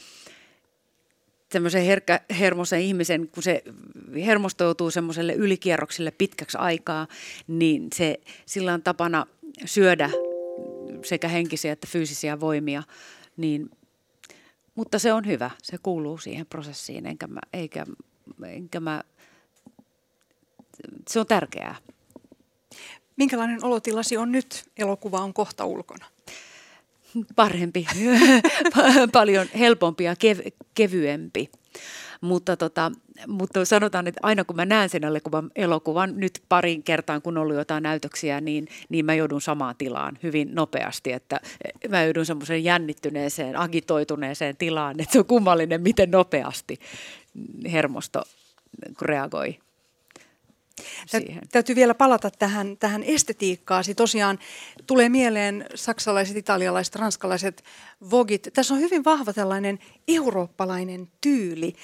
[1.53, 3.63] semmoisen herkkä, hermosen ihmisen, kun se
[4.27, 7.07] hermostoituu semmoiselle ylikierrokselle pitkäksi aikaa,
[7.49, 9.27] niin se, sillä on tapana
[9.65, 10.11] syödä
[11.05, 12.83] sekä henkisiä että fyysisiä voimia,
[13.37, 13.71] niin,
[14.75, 17.87] mutta se on hyvä, se kuuluu siihen prosessiin, enkä mä, eikä,
[18.47, 19.03] enkä mä,
[21.09, 21.77] se on tärkeää.
[23.17, 24.65] Minkälainen olotilasi on nyt?
[24.79, 26.07] Elokuva on kohta ulkona.
[27.37, 27.87] Parempi,
[29.13, 31.51] paljon helpompi ja kev- kevyempi.
[32.21, 32.93] Mutta, tota,
[33.27, 37.43] mutta sanotaan, että aina kun mä näen sen elokuvan, elokuvan nyt parin kertaan, kun on
[37.43, 41.13] ollut jotain näytöksiä, niin, niin mä joudun samaan tilaan hyvin nopeasti.
[41.13, 41.41] Että
[41.89, 46.79] mä joudun semmoiseen jännittyneeseen, agitoituneeseen tilaan, että se on kummallinen, miten nopeasti
[47.73, 48.23] hermosto
[49.03, 49.59] reagoi
[51.07, 51.43] siihen.
[51.53, 53.95] Täytyy vielä palata tähän, tähän estetiikkaasi.
[53.95, 54.39] Tosiaan
[54.87, 57.65] tulee mieleen saksalaiset, italialaiset, ranskalaiset
[58.11, 58.49] vogit.
[58.55, 61.75] Tässä on hyvin vahva tällainen eurooppalainen tyyli.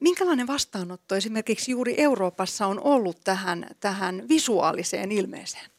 [0.00, 5.77] Minkälainen vastaanotto esimerkiksi juuri Euroopassa on ollut tähän, tähän visuaaliseen ilmeeseen?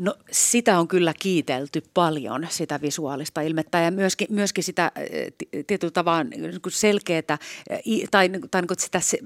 [0.00, 5.32] No sitä on kyllä kiitelty paljon, sitä visuaalista ilmettä ja myöskin, myöskin sitä eh,
[5.66, 7.38] tietyllä tavalla niin selkeää
[7.70, 9.18] eh, tai, tai niin sitä se,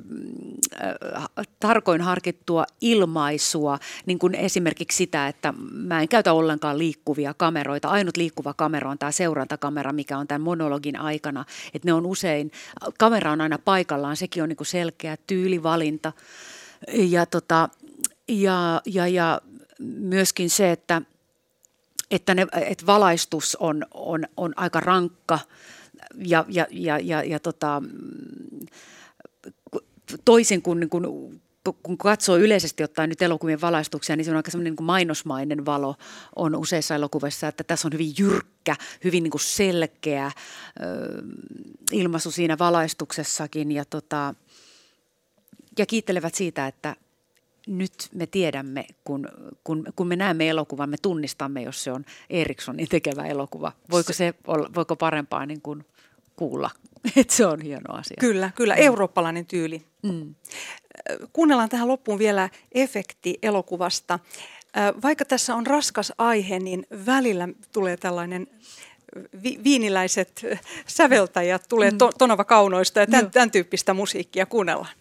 [0.85, 1.27] äh,
[1.61, 7.89] tarkoin harkittua ilmaisua, niin kuin esimerkiksi sitä, että mä en käytä ollenkaan liikkuvia kameroita.
[7.89, 11.45] Ainut liikkuva kamera on tämä seurantakamera, mikä on tämän monologin aikana,
[11.75, 12.51] että ne on usein,
[12.99, 16.13] kamera on aina paikallaan, sekin on niin selkeä tyylivalinta.
[16.93, 17.69] Ja, tota,
[18.29, 19.41] ja, ja, ja
[19.79, 21.03] myöskin se, että,
[22.11, 25.39] että, ne, että valaistus on, on, on aika rankka
[26.19, 27.83] ja, ja, ja, ja, ja tota,
[30.25, 31.07] toisin kuin, niin kuin
[31.83, 35.97] kun katsoo yleisesti ottaen nyt elokuvien valaistuksia, niin se on aika semmoinen niin mainosmainen valo
[36.37, 40.33] on useissa elokuvissa, että tässä on hyvin jyrkkä, hyvin niin kuin selkeä ö,
[41.93, 44.35] ilmaisu siinä valaistuksessakin ja, tota,
[45.79, 46.97] ja kiittelevät siitä, että,
[47.67, 49.29] nyt me tiedämme, kun,
[49.65, 53.73] kun, kun me näemme elokuvan, me tunnistamme, jos se on Erikssonin tekevä elokuva.
[53.91, 55.85] Voiko se olla, voiko parempaa niin kuin
[56.37, 56.71] kuulla,
[57.17, 58.17] että se on hieno asia?
[58.21, 58.83] Kyllä, kyllä, mm.
[58.83, 59.83] eurooppalainen tyyli.
[60.03, 60.35] Mm.
[61.33, 64.19] kuunnellaan tähän loppuun vielä efekti elokuvasta.
[65.03, 68.47] Vaikka tässä on raskas aihe, niin välillä tulee tällainen
[69.43, 70.47] vi- viiniläiset
[70.87, 74.93] säveltäjät tulee to- Tonava Kaunoista ja tämän, tämän tyyppistä musiikkia kuunnellaan.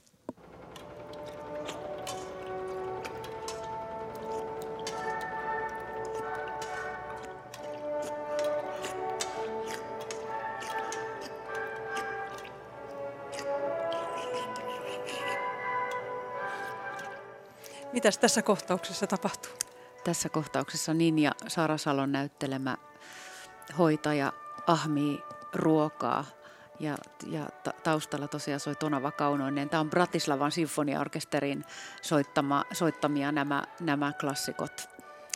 [18.04, 19.52] Mitäs tässä kohtauksessa tapahtuu?
[20.04, 22.78] Tässä kohtauksessa Ninja Sarasalon näyttelemä
[23.78, 24.34] hoitaja
[24.68, 25.24] ahmii
[25.54, 26.26] ruokaa
[26.80, 26.98] ja,
[27.28, 27.50] ja
[27.84, 29.70] taustalla tosiaan soi Tonava Kaunoinen.
[29.70, 31.66] Tämä on Bratislavan sinfoniaorkesterin
[32.02, 34.90] soittama, soittamia nämä, nämä klassikot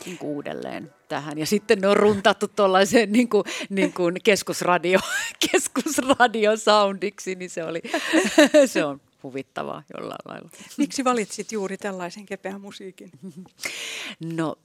[0.04, 1.38] niin uudelleen tähän.
[1.38, 4.98] Ja sitten ne on runtattu tuollaiseen niin kuin, niin kuin keskusradio,
[5.50, 7.82] keskusradio soundiksi, niin se, oli,
[8.66, 10.50] se on huvittavaa jollain lailla.
[10.76, 13.10] Miksi valitsit juuri tällaisen kepeän musiikin?
[14.20, 14.56] No,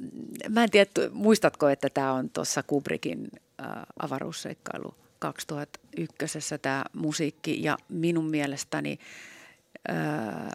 [0.50, 3.28] mä en tiedä, muistatko, että tämä on tuossa Kubrickin
[3.62, 3.68] äh,
[4.00, 9.00] avaruusseikkailu 2001 tämä musiikki ja minun mielestäni
[9.90, 9.96] äh,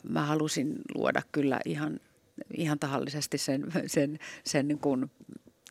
[0.08, 2.00] mä halusin luoda kyllä ihan,
[2.56, 5.10] ihan tahallisesti sen, sen, sen niin kuin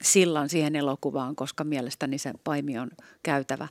[0.01, 2.89] sillan siihen elokuvaan, koska mielestäni se Paimion
[3.23, 3.67] käytävä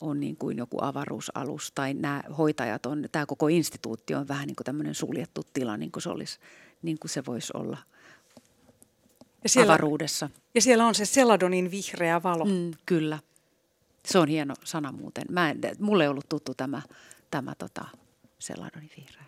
[0.00, 4.56] on niin kuin joku avaruusalus tai nämä hoitajat on, tämä koko instituutti on vähän niin
[4.56, 6.38] kuin tämmöinen suljettu tila, niin kuin se olisi,
[6.82, 7.78] niin kuin se voisi olla
[9.42, 10.30] ja siellä, avaruudessa.
[10.54, 12.44] Ja siellä on se Seladonin vihreä valo.
[12.44, 13.18] Mm, kyllä.
[14.06, 15.24] Se on hieno sana muuten.
[15.30, 16.82] Mä en, mulle ei ollut tuttu tämä,
[17.30, 17.84] tämä tota,
[18.38, 19.24] Seladonin vihreä.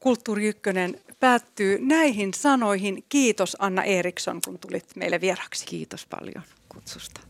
[0.00, 3.04] Kulttuuri Ykkönen päättyy näihin sanoihin.
[3.08, 5.66] Kiitos Anna Eriksson, kun tulit meille vieraksi.
[5.66, 7.20] Kiitos paljon kutsusta.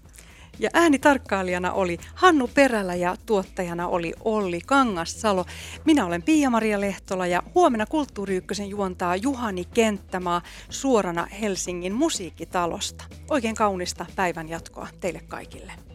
[0.59, 5.45] Ja äänitarkkailijana oli Hannu Perälä ja tuottajana oli Olli Kangassalo.
[5.85, 13.05] Minä olen Pia-Maria Lehtola ja huomenna Kulttuuri Ykkösen juontaa Juhani Kenttämaa suorana Helsingin musiikkitalosta.
[13.31, 15.90] Oikein kaunista päivän jatkoa teille kaikille.